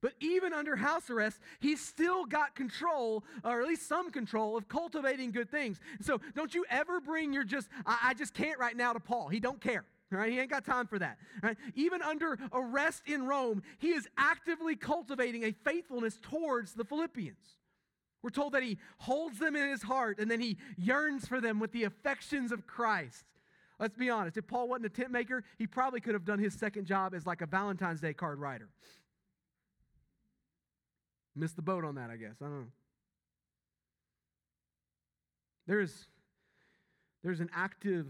But 0.00 0.14
even 0.20 0.52
under 0.52 0.74
house 0.74 1.10
arrest, 1.10 1.38
he's 1.60 1.80
still 1.80 2.24
got 2.24 2.56
control, 2.56 3.24
or 3.44 3.62
at 3.62 3.68
least 3.68 3.86
some 3.88 4.10
control, 4.10 4.56
of 4.56 4.68
cultivating 4.68 5.30
good 5.30 5.48
things. 5.48 5.80
So 6.00 6.20
don't 6.34 6.52
you 6.52 6.64
ever 6.70 7.00
bring 7.00 7.32
your 7.32 7.44
just, 7.44 7.68
I, 7.86 7.98
I 8.06 8.14
just 8.14 8.34
can't 8.34 8.58
right 8.58 8.76
now 8.76 8.92
to 8.92 9.00
Paul. 9.00 9.28
He 9.28 9.38
don't 9.38 9.60
care. 9.60 9.84
Right? 10.10 10.30
He 10.30 10.38
ain't 10.38 10.50
got 10.50 10.66
time 10.66 10.86
for 10.86 10.98
that. 10.98 11.16
Right? 11.42 11.56
Even 11.74 12.02
under 12.02 12.38
arrest 12.52 13.04
in 13.06 13.26
Rome, 13.26 13.62
he 13.78 13.92
is 13.92 14.06
actively 14.18 14.76
cultivating 14.76 15.44
a 15.44 15.52
faithfulness 15.52 16.18
towards 16.20 16.74
the 16.74 16.84
Philippians. 16.84 17.61
We're 18.22 18.30
told 18.30 18.52
that 18.52 18.62
he 18.62 18.78
holds 18.98 19.38
them 19.38 19.56
in 19.56 19.68
his 19.68 19.82
heart 19.82 20.18
and 20.18 20.30
then 20.30 20.40
he 20.40 20.58
yearns 20.76 21.26
for 21.26 21.40
them 21.40 21.58
with 21.58 21.72
the 21.72 21.84
affections 21.84 22.52
of 22.52 22.66
Christ. 22.66 23.24
Let's 23.80 23.96
be 23.96 24.10
honest. 24.10 24.36
If 24.36 24.46
Paul 24.46 24.68
wasn't 24.68 24.86
a 24.86 24.90
tent 24.90 25.10
maker, 25.10 25.42
he 25.58 25.66
probably 25.66 26.00
could 26.00 26.14
have 26.14 26.24
done 26.24 26.38
his 26.38 26.54
second 26.54 26.86
job 26.86 27.14
as 27.14 27.26
like 27.26 27.42
a 27.42 27.46
Valentine's 27.46 28.00
Day 28.00 28.14
card 28.14 28.38
writer. 28.38 28.68
Missed 31.34 31.56
the 31.56 31.62
boat 31.62 31.84
on 31.84 31.96
that, 31.96 32.10
I 32.10 32.16
guess. 32.16 32.36
I 32.40 32.44
don't 32.44 32.60
know. 32.60 32.66
There's, 35.66 36.06
there's 37.24 37.40
an 37.40 37.50
active 37.54 38.06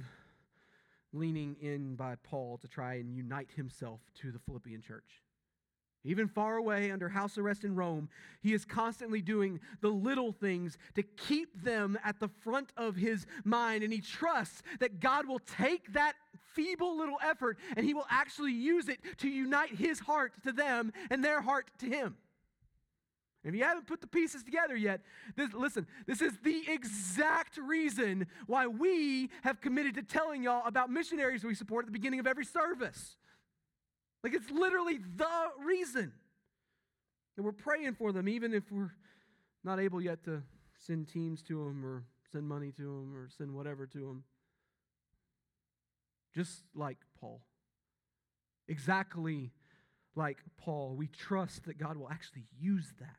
leaning 1.12 1.56
in 1.60 1.94
by 1.94 2.16
Paul 2.22 2.58
to 2.58 2.68
try 2.68 2.94
and 2.94 3.14
unite 3.14 3.50
himself 3.54 4.00
to 4.20 4.32
the 4.32 4.38
Philippian 4.40 4.82
church. 4.82 5.22
Even 6.04 6.26
far 6.26 6.56
away 6.56 6.90
under 6.90 7.08
house 7.08 7.38
arrest 7.38 7.62
in 7.62 7.76
Rome, 7.76 8.08
he 8.40 8.52
is 8.52 8.64
constantly 8.64 9.20
doing 9.20 9.60
the 9.80 9.88
little 9.88 10.32
things 10.32 10.76
to 10.96 11.02
keep 11.02 11.62
them 11.62 11.96
at 12.04 12.18
the 12.18 12.28
front 12.28 12.72
of 12.76 12.96
his 12.96 13.24
mind. 13.44 13.84
And 13.84 13.92
he 13.92 14.00
trusts 14.00 14.62
that 14.80 14.98
God 14.98 15.26
will 15.26 15.38
take 15.38 15.92
that 15.92 16.14
feeble 16.54 16.96
little 16.96 17.18
effort, 17.22 17.58
and 17.76 17.84
He 17.84 17.94
will 17.94 18.06
actually 18.10 18.52
use 18.52 18.88
it 18.88 18.98
to 19.18 19.28
unite 19.28 19.74
His 19.74 20.00
heart 20.00 20.32
to 20.44 20.52
them 20.52 20.92
and 21.10 21.24
their 21.24 21.40
heart 21.40 21.70
to 21.78 21.86
Him. 21.86 22.16
If 23.44 23.56
you 23.56 23.64
haven't 23.64 23.88
put 23.88 24.00
the 24.00 24.06
pieces 24.06 24.44
together 24.44 24.76
yet, 24.76 25.00
this, 25.34 25.52
listen, 25.52 25.88
this 26.06 26.22
is 26.22 26.32
the 26.44 26.62
exact 26.68 27.56
reason 27.56 28.28
why 28.46 28.68
we 28.68 29.30
have 29.42 29.60
committed 29.60 29.96
to 29.96 30.02
telling 30.02 30.44
y'all 30.44 30.64
about 30.64 30.90
missionaries 30.90 31.42
we 31.42 31.54
support 31.54 31.84
at 31.84 31.86
the 31.86 31.92
beginning 31.92 32.20
of 32.20 32.28
every 32.28 32.44
service. 32.44 33.16
Like 34.22 34.34
it's 34.34 34.50
literally 34.50 34.98
the 35.16 35.64
reason. 35.64 36.12
And 37.36 37.44
we're 37.44 37.52
praying 37.52 37.94
for 37.94 38.12
them, 38.12 38.28
even 38.28 38.52
if 38.54 38.64
we're 38.70 38.92
not 39.64 39.80
able 39.80 40.00
yet 40.00 40.24
to 40.24 40.42
send 40.78 41.08
teams 41.08 41.42
to 41.42 41.64
them 41.64 41.84
or 41.84 42.04
send 42.30 42.48
money 42.48 42.72
to 42.72 42.82
them 42.82 43.14
or 43.16 43.28
send 43.36 43.54
whatever 43.54 43.86
to 43.86 43.98
them. 43.98 44.24
Just 46.34 46.62
like 46.74 46.98
Paul. 47.20 47.42
Exactly 48.68 49.52
like 50.14 50.38
Paul, 50.56 50.94
we 50.96 51.08
trust 51.08 51.64
that 51.64 51.78
God 51.78 51.96
will 51.96 52.10
actually 52.10 52.44
use 52.58 52.92
that 53.00 53.16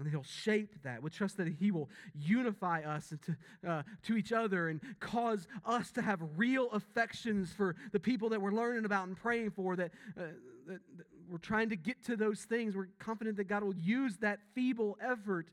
and 0.00 0.10
he'll 0.10 0.22
shape 0.22 0.82
that. 0.82 1.02
We 1.02 1.10
trust 1.10 1.36
that 1.36 1.48
he 1.48 1.70
will 1.70 1.88
unify 2.14 2.82
us 2.82 3.12
to, 3.26 3.36
uh, 3.68 3.82
to 4.04 4.16
each 4.16 4.32
other 4.32 4.68
and 4.68 4.80
cause 4.98 5.46
us 5.64 5.90
to 5.92 6.02
have 6.02 6.20
real 6.36 6.70
affections 6.72 7.52
for 7.52 7.76
the 7.92 8.00
people 8.00 8.30
that 8.30 8.40
we're 8.40 8.52
learning 8.52 8.84
about 8.84 9.06
and 9.06 9.16
praying 9.16 9.50
for, 9.50 9.76
that, 9.76 9.92
uh, 10.18 10.22
that, 10.66 10.80
that 10.96 11.06
we're 11.28 11.38
trying 11.38 11.68
to 11.68 11.76
get 11.76 12.04
to 12.06 12.16
those 12.16 12.40
things. 12.42 12.76
We're 12.76 12.88
confident 12.98 13.36
that 13.36 13.44
God 13.44 13.62
will 13.62 13.76
use 13.76 14.16
that 14.18 14.40
feeble 14.54 14.96
effort 15.00 15.48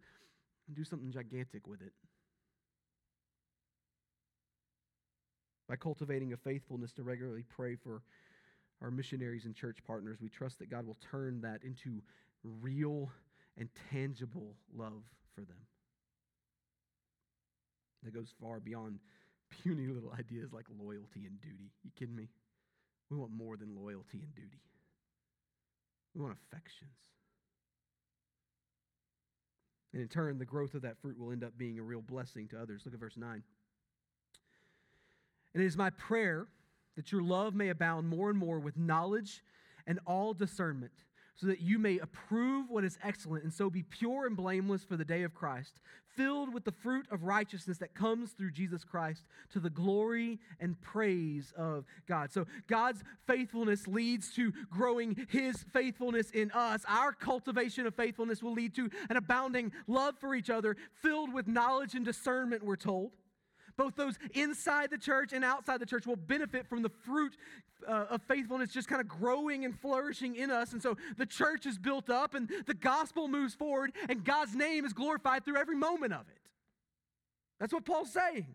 and 0.67 0.75
do 0.75 0.83
something 0.83 1.11
gigantic 1.11 1.67
with 1.67 1.81
it. 1.81 1.93
By 5.69 5.75
cultivating 5.75 6.33
a 6.33 6.37
faithfulness 6.37 6.93
to 6.93 7.03
regularly 7.03 7.43
pray 7.47 7.75
for 7.75 8.01
our 8.81 8.91
missionaries 8.91 9.45
and 9.45 9.53
church 9.55 9.79
partners, 9.85 10.19
we 10.21 10.29
trust 10.29 10.59
that 10.59 10.69
God 10.69 10.85
will 10.87 10.97
turn 11.11 11.41
that 11.41 11.63
into 11.63 12.01
real 12.61 13.09
and 13.57 13.69
tangible 13.91 14.55
love 14.75 15.03
for 15.35 15.41
them. 15.41 15.57
That 18.03 18.13
goes 18.13 18.33
far 18.41 18.59
beyond 18.59 18.99
puny 19.49 19.87
little 19.87 20.13
ideas 20.17 20.53
like 20.53 20.65
loyalty 20.79 21.25
and 21.25 21.41
duty. 21.41 21.71
You 21.83 21.91
kidding 21.97 22.15
me? 22.15 22.29
We 23.09 23.17
want 23.17 23.31
more 23.31 23.57
than 23.57 23.75
loyalty 23.75 24.19
and 24.21 24.35
duty. 24.35 24.61
We 26.13 26.21
want 26.21 26.37
affections. 26.43 26.91
And 29.93 30.01
in 30.01 30.07
turn, 30.09 30.37
the 30.37 30.45
growth 30.45 30.73
of 30.73 30.81
that 30.83 30.99
fruit 31.01 31.17
will 31.17 31.31
end 31.31 31.43
up 31.43 31.57
being 31.57 31.79
a 31.79 31.83
real 31.83 32.01
blessing 32.01 32.47
to 32.49 32.61
others. 32.61 32.81
Look 32.85 32.93
at 32.93 32.99
verse 32.99 33.17
9. 33.17 33.41
And 35.53 35.63
it 35.63 35.65
is 35.65 35.77
my 35.77 35.89
prayer 35.91 36.47
that 36.95 37.11
your 37.11 37.21
love 37.23 37.55
may 37.55 37.69
abound 37.69 38.07
more 38.09 38.29
and 38.29 38.37
more 38.37 38.59
with 38.59 38.77
knowledge 38.77 39.43
and 39.87 39.99
all 40.05 40.33
discernment 40.33 40.91
so 41.37 41.47
that 41.47 41.61
you 41.61 41.79
may 41.79 41.99
approve 41.99 42.69
what 42.69 42.83
is 42.83 42.97
excellent 43.03 43.43
and 43.43 43.53
so 43.53 43.69
be 43.69 43.83
pure 43.83 44.25
and 44.25 44.35
blameless 44.35 44.83
for 44.83 44.97
the 44.97 45.05
day 45.05 45.23
of 45.23 45.33
Christ, 45.33 45.79
filled 46.15 46.51
with 46.51 46.65
the 46.65 46.71
fruit 46.71 47.05
of 47.11 47.23
righteousness 47.23 47.77
that 47.77 47.93
comes 47.93 48.31
through 48.31 48.51
Jesus 48.51 48.83
Christ 48.83 49.23
to 49.53 49.59
the 49.59 49.69
glory 49.69 50.39
and 50.59 50.79
praise 50.81 51.53
of 51.55 51.85
God. 52.07 52.31
So 52.31 52.45
God's 52.67 53.03
faithfulness 53.27 53.87
leads 53.87 54.33
to 54.33 54.51
growing 54.71 55.27
his 55.29 55.63
faithfulness 55.73 56.31
in 56.31 56.49
us. 56.51 56.81
Our 56.87 57.13
cultivation 57.13 57.85
of 57.85 57.93
faithfulness 57.93 58.41
will 58.41 58.53
lead 58.53 58.73
to 58.75 58.89
an 59.09 59.17
abounding 59.17 59.71
love 59.85 60.15
for 60.19 60.33
each 60.33 60.49
other, 60.49 60.75
filled 61.03 61.31
with 61.31 61.47
knowledge 61.47 61.93
and 61.93 62.03
discernment, 62.03 62.63
we're 62.63 62.75
told. 62.75 63.11
Both 63.77 63.95
those 63.95 64.17
inside 64.33 64.89
the 64.89 64.97
church 64.97 65.33
and 65.33 65.45
outside 65.45 65.79
the 65.79 65.85
church 65.85 66.07
will 66.07 66.15
benefit 66.15 66.67
from 66.67 66.81
the 66.81 66.89
fruit 66.89 67.37
uh, 67.87 68.05
of 68.09 68.21
faithfulness 68.23 68.71
just 68.71 68.87
kind 68.87 68.99
of 68.99 69.07
growing 69.07 69.65
and 69.65 69.79
flourishing 69.79 70.35
in 70.35 70.49
us. 70.49 70.73
And 70.73 70.81
so 70.81 70.97
the 71.17 71.27
church 71.27 71.67
is 71.67 71.77
built 71.77 72.09
up 72.09 72.33
and 72.33 72.49
the 72.65 72.73
gospel 72.73 73.27
moves 73.27 73.53
forward 73.53 73.93
and 74.09 74.23
God's 74.23 74.55
name 74.55 74.83
is 74.83 74.93
glorified 74.93 75.45
through 75.45 75.57
every 75.57 75.75
moment 75.75 76.13
of 76.13 76.21
it. 76.21 76.41
That's 77.59 77.71
what 77.71 77.85
Paul's 77.85 78.11
saying. 78.11 78.47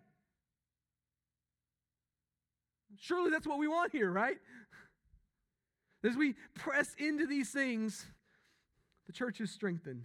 Surely 3.00 3.30
that's 3.30 3.46
what 3.46 3.58
we 3.58 3.68
want 3.68 3.92
here, 3.92 4.10
right? 4.10 4.38
As 6.04 6.16
we 6.16 6.34
press 6.54 6.94
into 6.98 7.26
these 7.26 7.50
things, 7.50 8.06
the 9.06 9.12
church 9.12 9.40
is 9.40 9.50
strengthened, 9.50 10.04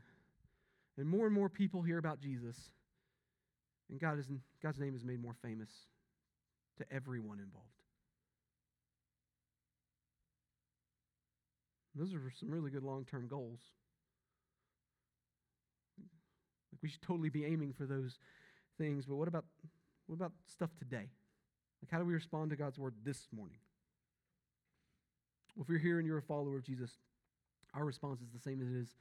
and 0.97 1.07
more 1.07 1.25
and 1.25 1.33
more 1.33 1.49
people 1.49 1.81
hear 1.81 1.97
about 1.97 2.19
Jesus. 2.19 2.71
And 3.89 3.99
God 3.99 4.19
is, 4.19 4.27
God's 4.61 4.79
name 4.79 4.95
is 4.95 5.03
made 5.03 5.21
more 5.21 5.35
famous 5.41 5.69
to 6.77 6.85
everyone 6.91 7.39
involved. 7.39 7.67
Those 11.95 12.13
are 12.13 12.31
some 12.39 12.51
really 12.51 12.69
good 12.69 12.83
long 12.83 13.05
term 13.05 13.27
goals. 13.27 13.59
Like 16.71 16.79
we 16.83 16.89
should 16.89 17.01
totally 17.01 17.29
be 17.29 17.45
aiming 17.45 17.73
for 17.73 17.85
those 17.85 18.19
things, 18.77 19.05
but 19.05 19.15
what 19.15 19.27
about 19.27 19.45
what 20.05 20.15
about 20.15 20.31
stuff 20.45 20.69
today? 20.77 21.09
Like 21.81 21.91
how 21.91 21.97
do 21.97 22.05
we 22.05 22.13
respond 22.13 22.51
to 22.51 22.55
God's 22.55 22.77
word 22.77 22.93
this 23.03 23.27
morning? 23.35 23.57
Well, 25.55 25.63
if 25.63 25.69
you're 25.69 25.79
here 25.79 25.97
and 25.97 26.05
you're 26.07 26.19
a 26.19 26.23
follower 26.23 26.57
of 26.57 26.63
Jesus, 26.63 26.91
our 27.73 27.83
response 27.83 28.21
is 28.21 28.27
the 28.31 28.39
same 28.39 28.61
as 28.61 28.67
it 28.67 28.75
is 28.75 28.95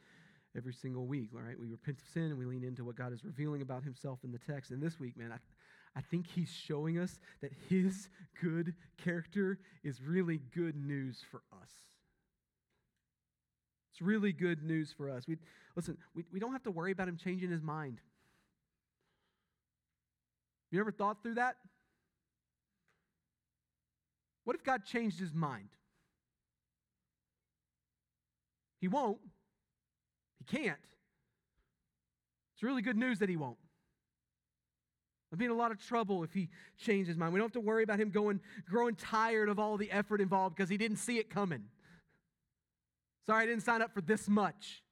every 0.57 0.73
single 0.73 1.07
week, 1.07 1.31
all 1.35 1.43
right? 1.43 1.59
We 1.59 1.67
repent 1.67 1.99
of 2.01 2.09
sin 2.13 2.25
and 2.25 2.39
we 2.39 2.47
lean 2.47 2.65
into 2.65 2.85
what 2.85 2.97
God 2.97 3.13
is 3.13 3.25
revealing 3.25 3.63
about 3.63 3.85
himself 3.85 4.21
in 4.25 4.33
the 4.33 4.39
text. 4.39 4.71
And 4.71 4.83
this 4.83 4.99
week, 4.99 5.17
man, 5.17 5.33
I, 5.33 5.39
I 5.99 6.03
think 6.03 6.27
he's 6.27 6.51
showing 6.51 6.99
us 6.99 7.19
that 7.43 7.53
his 7.69 8.09
good 8.43 8.75
character 9.03 9.59
is 9.85 10.03
really 10.03 10.41
good 10.55 10.77
news 10.77 11.23
for 11.31 11.43
us. 11.53 11.71
It's 13.93 14.03
really 14.03 14.33
good 14.33 14.63
news 14.63 14.95
for 14.97 15.09
us. 15.09 15.25
We, 15.27 15.39
listen, 15.75 15.97
we, 16.15 16.25
we 16.33 16.39
don't 16.39 16.53
have 16.53 16.65
to 16.65 16.71
worry 16.71 16.93
about 16.93 17.09
him 17.09 17.17
changing 17.17 17.51
his 17.51 17.63
mind. 17.63 18.01
You 20.71 20.81
ever 20.81 20.93
thought 20.93 21.23
through 21.23 21.35
that? 21.35 21.57
What 24.45 24.55
if 24.55 24.63
God 24.63 24.85
changed 24.85 25.19
his 25.19 25.33
mind? 25.33 25.69
He 28.81 28.89
won't. 28.89 29.19
Can't. 30.47 30.79
It's 32.55 32.63
really 32.63 32.83
good 32.83 32.97
news 32.97 33.19
that 33.19 33.29
he 33.29 33.37
won't. 33.37 33.59
I'd 35.33 35.39
be 35.39 35.45
in 35.45 35.51
a 35.51 35.55
lot 35.55 35.73
of 35.73 35.85
trouble 35.85 36.23
if 36.23 36.33
he 36.33 36.49
changed 36.79 37.09
his 37.09 37.17
mind. 37.17 37.33
We 37.33 37.39
don't 37.39 37.47
have 37.47 37.53
to 37.53 37.61
worry 37.61 37.83
about 37.83 38.01
him 38.01 38.11
going, 38.11 38.41
growing 38.69 38.95
tired 38.95 39.49
of 39.49 39.59
all 39.59 39.77
the 39.77 39.91
effort 39.91 40.21
involved 40.21 40.57
because 40.57 40.71
he 40.71 40.77
didn't 40.77 40.99
see 40.99 41.19
it 41.19 41.29
coming. 41.29 41.65
Sorry, 43.27 43.43
I 43.43 43.47
didn't 43.47 43.65
sign 43.65 43.83
up 43.83 43.93
for 43.93 44.01
this 44.01 44.29
much. 44.29 44.83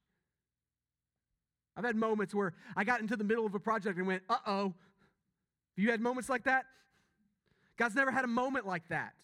I've 1.76 1.84
had 1.84 1.96
moments 1.96 2.34
where 2.34 2.54
I 2.76 2.84
got 2.84 3.00
into 3.00 3.16
the 3.16 3.24
middle 3.24 3.46
of 3.46 3.54
a 3.54 3.60
project 3.60 3.96
and 3.96 4.06
went, 4.06 4.22
uh 4.28 4.36
oh. 4.46 4.74
Have 5.76 5.84
you 5.84 5.90
had 5.90 6.00
moments 6.00 6.28
like 6.28 6.44
that? 6.44 6.66
God's 7.76 7.94
never 7.94 8.10
had 8.10 8.24
a 8.24 8.28
moment 8.28 8.66
like 8.66 8.88
that. 8.88 9.14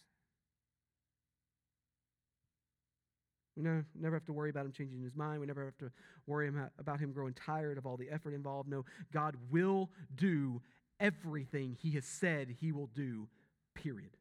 We 3.61 3.65
never, 3.69 3.85
never 3.95 4.17
have 4.17 4.25
to 4.25 4.33
worry 4.33 4.49
about 4.49 4.65
him 4.65 4.73
changing 4.73 5.03
his 5.03 5.15
mind. 5.15 5.39
We 5.39 5.47
never 5.47 5.67
have 5.67 5.77
to 5.79 5.91
worry 6.27 6.51
about 6.79 6.99
him 6.99 7.13
growing 7.13 7.35
tired 7.35 7.77
of 7.77 7.85
all 7.85 7.99
the 7.99 8.09
effort 8.11 8.33
involved. 8.33 8.71
No, 8.71 8.87
God 9.13 9.37
will 9.51 9.91
do 10.15 10.63
everything 10.99 11.77
he 11.79 11.91
has 11.93 12.07
said 12.07 12.57
he 12.59 12.73
will 12.73 12.87
do, 12.95 13.29
period. 13.75 14.17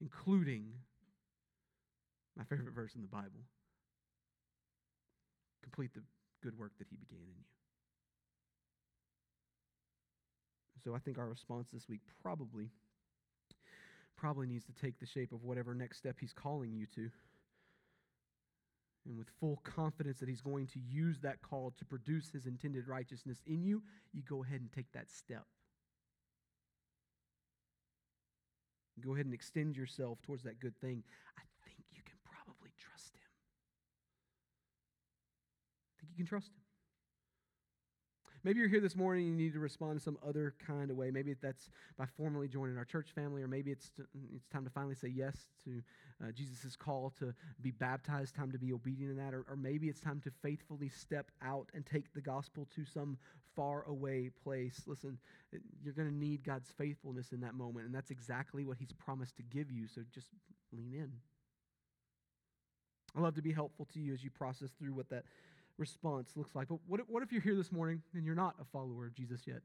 Including 0.00 0.64
my 2.38 2.44
favorite 2.44 2.72
verse 2.74 2.94
in 2.94 3.02
the 3.02 3.08
Bible. 3.08 3.44
Complete 5.62 5.92
the 5.92 6.00
good 6.42 6.58
work 6.58 6.72
that 6.78 6.86
he 6.90 6.96
began 6.96 7.18
in 7.18 7.36
you. 7.36 7.44
So 10.82 10.94
I 10.94 11.00
think 11.00 11.18
our 11.18 11.28
response 11.28 11.66
this 11.70 11.86
week 11.86 12.00
probably 12.22 12.70
probably 14.24 14.46
needs 14.46 14.64
to 14.64 14.72
take 14.72 14.98
the 14.98 15.04
shape 15.04 15.32
of 15.32 15.44
whatever 15.44 15.74
next 15.74 15.98
step 15.98 16.16
he's 16.18 16.32
calling 16.32 16.72
you 16.72 16.86
to. 16.94 17.10
And 19.04 19.18
with 19.18 19.28
full 19.38 19.60
confidence 19.64 20.18
that 20.20 20.30
he's 20.30 20.40
going 20.40 20.66
to 20.68 20.78
use 20.78 21.18
that 21.20 21.42
call 21.42 21.74
to 21.76 21.84
produce 21.84 22.30
his 22.30 22.46
intended 22.46 22.88
righteousness 22.88 23.42
in 23.46 23.62
you, 23.66 23.82
you 24.14 24.22
go 24.26 24.42
ahead 24.42 24.62
and 24.62 24.72
take 24.72 24.90
that 24.94 25.10
step. 25.10 25.44
Go 29.04 29.12
ahead 29.12 29.26
and 29.26 29.34
extend 29.34 29.76
yourself 29.76 30.22
towards 30.22 30.42
that 30.44 30.58
good 30.58 30.80
thing. 30.80 31.02
I 31.36 31.42
think 31.66 31.84
you 31.92 32.00
can 32.02 32.16
probably 32.24 32.70
trust 32.78 33.12
Him. 33.12 33.28
I 35.98 36.00
think 36.00 36.12
you 36.12 36.24
can 36.24 36.26
trust 36.26 36.48
him. 36.48 36.63
Maybe 38.44 38.60
you're 38.60 38.68
here 38.68 38.80
this 38.80 38.94
morning 38.94 39.26
and 39.26 39.38
you 39.38 39.46
need 39.46 39.54
to 39.54 39.58
respond 39.58 39.98
to 39.98 40.04
some 40.04 40.18
other 40.26 40.54
kind 40.66 40.90
of 40.90 40.98
way. 40.98 41.10
Maybe 41.10 41.34
that's 41.40 41.70
by 41.96 42.04
formally 42.04 42.46
joining 42.46 42.76
our 42.76 42.84
church 42.84 43.08
family, 43.14 43.42
or 43.42 43.48
maybe 43.48 43.70
it's, 43.70 43.90
it's 44.34 44.46
time 44.48 44.64
to 44.64 44.70
finally 44.70 44.94
say 44.94 45.08
yes 45.08 45.46
to 45.64 45.82
uh, 46.22 46.30
Jesus' 46.30 46.76
call 46.76 47.10
to 47.18 47.32
be 47.62 47.70
baptized, 47.70 48.34
time 48.34 48.52
to 48.52 48.58
be 48.58 48.74
obedient 48.74 49.12
in 49.12 49.16
that, 49.16 49.32
or, 49.32 49.46
or 49.48 49.56
maybe 49.56 49.88
it's 49.88 49.98
time 49.98 50.20
to 50.24 50.30
faithfully 50.42 50.90
step 50.90 51.30
out 51.42 51.70
and 51.72 51.86
take 51.86 52.12
the 52.12 52.20
gospel 52.20 52.68
to 52.76 52.84
some 52.84 53.16
far 53.56 53.82
away 53.84 54.30
place. 54.42 54.82
Listen, 54.86 55.18
you're 55.82 55.94
going 55.94 56.10
to 56.10 56.14
need 56.14 56.44
God's 56.44 56.70
faithfulness 56.76 57.32
in 57.32 57.40
that 57.40 57.54
moment, 57.54 57.86
and 57.86 57.94
that's 57.94 58.10
exactly 58.10 58.66
what 58.66 58.76
He's 58.76 58.92
promised 58.92 59.36
to 59.38 59.42
give 59.42 59.70
you, 59.70 59.86
so 59.86 60.02
just 60.12 60.28
lean 60.70 60.92
in. 60.92 61.10
I 63.16 63.20
love 63.20 63.36
to 63.36 63.42
be 63.42 63.52
helpful 63.52 63.86
to 63.94 64.00
you 64.00 64.12
as 64.12 64.22
you 64.22 64.30
process 64.30 64.70
through 64.78 64.92
what 64.92 65.08
that 65.10 65.24
response 65.78 66.32
looks 66.36 66.54
like. 66.54 66.68
But 66.68 66.78
what 66.86 67.00
what 67.08 67.22
if 67.22 67.32
you're 67.32 67.42
here 67.42 67.56
this 67.56 67.72
morning 67.72 68.02
and 68.14 68.24
you're 68.24 68.34
not 68.34 68.54
a 68.60 68.64
follower 68.64 69.06
of 69.06 69.14
Jesus 69.14 69.42
yet? 69.46 69.60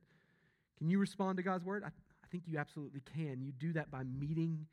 Can 0.77 0.89
you 0.89 0.99
respond 0.99 1.37
to 1.37 1.43
God's 1.43 1.65
word? 1.65 1.83
I, 1.83 1.87
I 1.87 2.27
think 2.31 2.43
you 2.47 2.57
absolutely 2.57 3.01
can. 3.13 3.41
You 3.41 3.51
do 3.51 3.73
that 3.73 3.91
by 3.91 4.03
meeting 4.03 4.65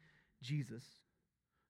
Jesus. 0.42 0.84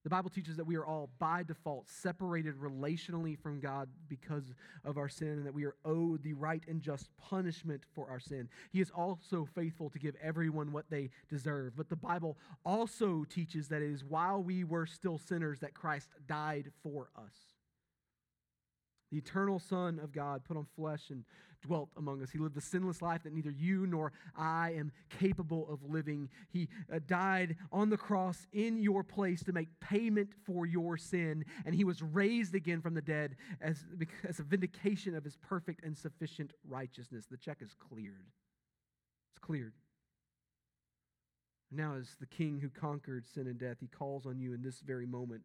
The 0.06 0.10
Bible 0.10 0.30
teaches 0.30 0.56
that 0.56 0.64
we 0.64 0.76
are 0.76 0.86
all, 0.86 1.10
by 1.18 1.42
default, 1.42 1.90
separated 1.90 2.54
relationally 2.60 3.36
from 3.36 3.58
God 3.58 3.88
because 4.08 4.54
of 4.84 4.98
our 4.98 5.08
sin, 5.08 5.30
and 5.30 5.44
that 5.44 5.52
we 5.52 5.64
are 5.64 5.74
owed 5.84 6.22
the 6.22 6.34
right 6.34 6.62
and 6.68 6.80
just 6.80 7.08
punishment 7.18 7.82
for 7.92 8.08
our 8.08 8.20
sin. 8.20 8.48
He 8.70 8.80
is 8.80 8.92
also 8.92 9.48
faithful 9.52 9.90
to 9.90 9.98
give 9.98 10.14
everyone 10.22 10.70
what 10.70 10.88
they 10.90 11.10
deserve. 11.28 11.74
But 11.76 11.88
the 11.88 11.96
Bible 11.96 12.38
also 12.64 13.24
teaches 13.28 13.66
that 13.66 13.82
it 13.82 13.90
is 13.90 14.04
while 14.04 14.40
we 14.40 14.62
were 14.62 14.86
still 14.86 15.18
sinners 15.18 15.58
that 15.58 15.74
Christ 15.74 16.08
died 16.28 16.70
for 16.84 17.08
us. 17.16 17.55
The 19.10 19.18
eternal 19.18 19.58
Son 19.58 20.00
of 20.02 20.12
God 20.12 20.42
put 20.44 20.56
on 20.56 20.66
flesh 20.76 21.10
and 21.10 21.24
dwelt 21.62 21.90
among 21.96 22.22
us. 22.22 22.30
He 22.30 22.38
lived 22.38 22.54
the 22.54 22.60
sinless 22.60 23.00
life 23.00 23.22
that 23.22 23.32
neither 23.32 23.50
you 23.50 23.86
nor 23.86 24.12
I 24.36 24.72
am 24.72 24.92
capable 25.10 25.68
of 25.70 25.82
living. 25.88 26.28
He 26.50 26.68
uh, 26.92 26.98
died 27.06 27.56
on 27.70 27.90
the 27.90 27.96
cross 27.96 28.46
in 28.52 28.78
your 28.78 29.04
place 29.04 29.42
to 29.44 29.52
make 29.52 29.68
payment 29.80 30.30
for 30.44 30.66
your 30.66 30.96
sin, 30.96 31.44
and 31.64 31.74
he 31.74 31.84
was 31.84 32.02
raised 32.02 32.54
again 32.54 32.80
from 32.80 32.94
the 32.94 33.02
dead 33.02 33.36
as, 33.60 33.84
as 34.28 34.40
a 34.40 34.42
vindication 34.42 35.14
of 35.14 35.24
his 35.24 35.36
perfect 35.36 35.84
and 35.84 35.96
sufficient 35.96 36.52
righteousness. 36.68 37.26
The 37.30 37.36
check 37.36 37.58
is 37.60 37.74
cleared. 37.74 38.26
It's 39.30 39.38
cleared. 39.38 39.74
Now, 41.70 41.96
as 41.96 42.16
the 42.20 42.26
king 42.26 42.60
who 42.60 42.68
conquered 42.68 43.26
sin 43.26 43.46
and 43.46 43.58
death, 43.58 43.78
he 43.80 43.88
calls 43.88 44.24
on 44.24 44.38
you 44.38 44.52
in 44.54 44.62
this 44.62 44.80
very 44.80 45.06
moment 45.06 45.42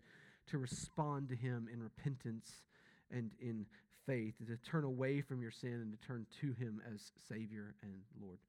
to 0.48 0.58
respond 0.58 1.30
to 1.30 1.36
him 1.36 1.68
in 1.72 1.82
repentance 1.82 2.64
and 3.12 3.32
in 3.40 3.66
faith, 4.06 4.36
and 4.40 4.48
to 4.48 4.58
turn 4.58 4.84
away 4.84 5.22
from 5.22 5.42
your 5.42 5.52
sin 5.52 5.74
and 5.74 5.92
to 5.92 6.08
turn 6.08 6.26
to 6.42 6.54
Him 6.54 6.82
as 6.94 7.12
Savior 7.28 7.76
and 7.84 7.94
Lord. 8.22 8.40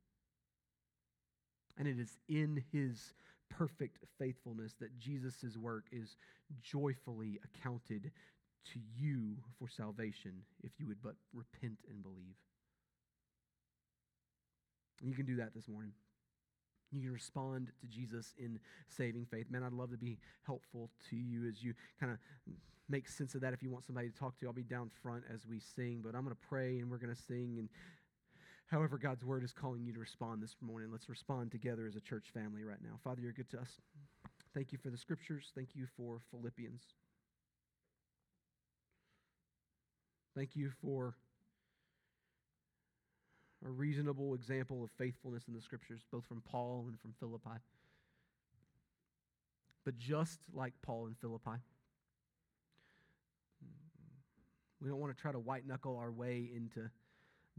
And 1.78 1.88
it 1.88 1.98
is 1.98 2.16
in 2.28 2.62
His 2.72 3.14
perfect 3.50 3.98
faithfulness 4.18 4.74
that 4.80 4.98
Jesus' 4.98 5.56
work 5.56 5.84
is 5.92 6.16
joyfully 6.62 7.38
accounted 7.44 8.10
to 8.72 8.80
you 8.96 9.36
for 9.58 9.68
salvation 9.68 10.32
if 10.62 10.72
you 10.78 10.86
would 10.86 11.02
but 11.02 11.16
repent 11.34 11.78
and 11.88 12.02
believe. 12.02 12.36
And 15.00 15.10
you 15.10 15.16
can 15.16 15.26
do 15.26 15.36
that 15.36 15.54
this 15.54 15.68
morning. 15.68 15.92
You 16.92 17.00
can 17.00 17.12
respond 17.12 17.72
to 17.80 17.86
Jesus 17.86 18.34
in 18.38 18.58
saving 18.88 19.26
faith. 19.30 19.46
Man, 19.50 19.62
I'd 19.62 19.72
love 19.72 19.90
to 19.90 19.96
be 19.96 20.18
helpful 20.44 20.90
to 21.10 21.16
you 21.16 21.48
as 21.48 21.62
you 21.62 21.74
kind 21.98 22.12
of 22.12 22.18
make 22.88 23.08
sense 23.08 23.34
of 23.34 23.40
that. 23.40 23.52
If 23.52 23.62
you 23.62 23.70
want 23.70 23.84
somebody 23.84 24.10
to 24.10 24.14
talk 24.14 24.38
to, 24.40 24.46
I'll 24.46 24.52
be 24.52 24.62
down 24.62 24.90
front 25.02 25.24
as 25.32 25.46
we 25.46 25.58
sing, 25.58 26.00
but 26.04 26.14
I'm 26.14 26.22
going 26.22 26.36
to 26.36 26.48
pray 26.48 26.78
and 26.78 26.90
we're 26.90 26.98
going 26.98 27.14
to 27.14 27.22
sing. 27.22 27.56
And 27.58 27.68
however 28.66 28.98
God's 28.98 29.24
word 29.24 29.42
is 29.42 29.52
calling 29.52 29.84
you 29.84 29.92
to 29.94 30.00
respond 30.00 30.42
this 30.42 30.56
morning, 30.60 30.90
let's 30.92 31.08
respond 31.08 31.50
together 31.50 31.86
as 31.86 31.96
a 31.96 32.00
church 32.00 32.26
family 32.34 32.64
right 32.64 32.82
now. 32.82 32.98
Father, 33.02 33.22
you're 33.22 33.32
good 33.32 33.50
to 33.50 33.60
us. 33.60 33.80
Thank 34.54 34.72
you 34.72 34.78
for 34.78 34.90
the 34.90 34.98
scriptures. 34.98 35.50
Thank 35.54 35.70
you 35.74 35.86
for 35.96 36.20
Philippians. 36.30 36.82
Thank 40.34 40.54
you 40.54 40.72
for 40.82 41.14
a 43.64 43.70
reasonable 43.70 44.34
example 44.34 44.82
of 44.82 44.90
faithfulness 44.98 45.44
in 45.48 45.54
the 45.54 45.60
scriptures, 45.60 46.00
both 46.10 46.24
from 46.26 46.42
Paul 46.42 46.86
and 46.88 46.98
from 46.98 47.14
Philippi. 47.18 47.60
But 49.84 49.98
just 49.98 50.40
like 50.52 50.74
Paul 50.82 51.06
and 51.06 51.16
Philippi, 51.18 51.60
we 54.80 54.88
don't 54.88 54.98
want 54.98 55.14
to 55.16 55.20
try 55.20 55.32
to 55.32 55.38
white 55.38 55.66
knuckle 55.66 55.96
our 55.96 56.10
way 56.10 56.50
into 56.54 56.90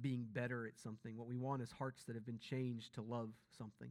being 0.01 0.25
better 0.31 0.65
at 0.65 0.77
something. 0.77 1.17
What 1.17 1.27
we 1.27 1.35
want 1.35 1.61
is 1.61 1.71
hearts 1.71 2.03
that 2.05 2.15
have 2.15 2.25
been 2.25 2.39
changed 2.39 2.95
to 2.95 3.01
love 3.01 3.29
something. 3.57 3.89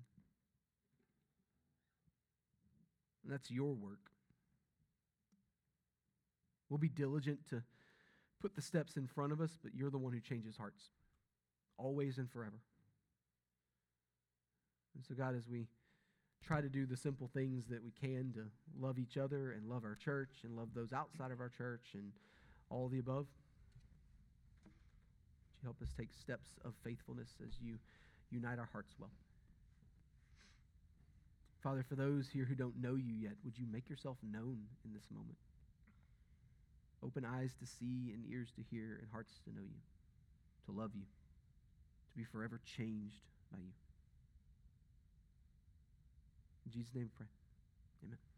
And 3.22 3.32
that's 3.32 3.50
your 3.50 3.74
work. 3.74 4.10
We'll 6.68 6.78
be 6.78 6.88
diligent 6.88 7.46
to 7.50 7.62
put 8.40 8.54
the 8.54 8.62
steps 8.62 8.96
in 8.96 9.06
front 9.06 9.32
of 9.32 9.40
us, 9.40 9.58
but 9.62 9.74
you're 9.74 9.90
the 9.90 9.98
one 9.98 10.12
who 10.12 10.20
changes 10.20 10.56
hearts 10.56 10.90
always 11.82 12.18
and 12.18 12.30
forever. 12.30 12.60
And 14.94 15.04
so, 15.04 15.14
God, 15.14 15.34
as 15.36 15.48
we 15.48 15.66
try 16.46 16.60
to 16.60 16.68
do 16.68 16.86
the 16.86 16.96
simple 16.96 17.30
things 17.32 17.66
that 17.68 17.82
we 17.82 17.90
can 17.90 18.32
to 18.34 18.44
love 18.80 18.98
each 18.98 19.16
other 19.16 19.52
and 19.52 19.68
love 19.68 19.84
our 19.84 19.96
church 19.96 20.40
and 20.44 20.56
love 20.56 20.68
those 20.74 20.92
outside 20.92 21.30
of 21.30 21.40
our 21.40 21.48
church 21.48 21.90
and 21.94 22.12
all 22.70 22.88
the 22.88 22.98
above, 22.98 23.26
would 24.64 25.62
you 25.62 25.66
help 25.66 25.80
us 25.82 25.92
take 25.96 26.08
steps 26.12 26.50
of 26.64 26.72
faithfulness 26.84 27.30
as 27.46 27.54
you 27.60 27.78
unite 28.30 28.58
our 28.58 28.68
hearts 28.72 28.94
well? 28.98 29.10
Father, 31.62 31.84
for 31.88 31.94
those 31.94 32.28
here 32.28 32.44
who 32.44 32.56
don't 32.56 32.80
know 32.80 32.96
you 32.96 33.14
yet, 33.14 33.34
would 33.44 33.56
you 33.56 33.66
make 33.70 33.88
yourself 33.88 34.16
known 34.22 34.58
in 34.84 34.92
this 34.92 35.04
moment? 35.12 35.38
Open 37.04 37.24
eyes 37.24 37.54
to 37.60 37.66
see 37.66 38.12
and 38.12 38.24
ears 38.28 38.52
to 38.56 38.62
hear 38.70 38.98
and 39.00 39.08
hearts 39.12 39.40
to 39.44 39.50
know 39.50 39.62
you, 39.62 39.80
to 40.66 40.72
love 40.72 40.90
you 40.94 41.04
to 42.12 42.18
be 42.18 42.24
forever 42.24 42.60
changed 42.64 43.22
by 43.50 43.58
you. 43.58 43.72
In 46.66 46.72
Jesus' 46.72 46.94
name, 46.94 47.10
pray. 47.16 47.26
Amen. 48.04 48.31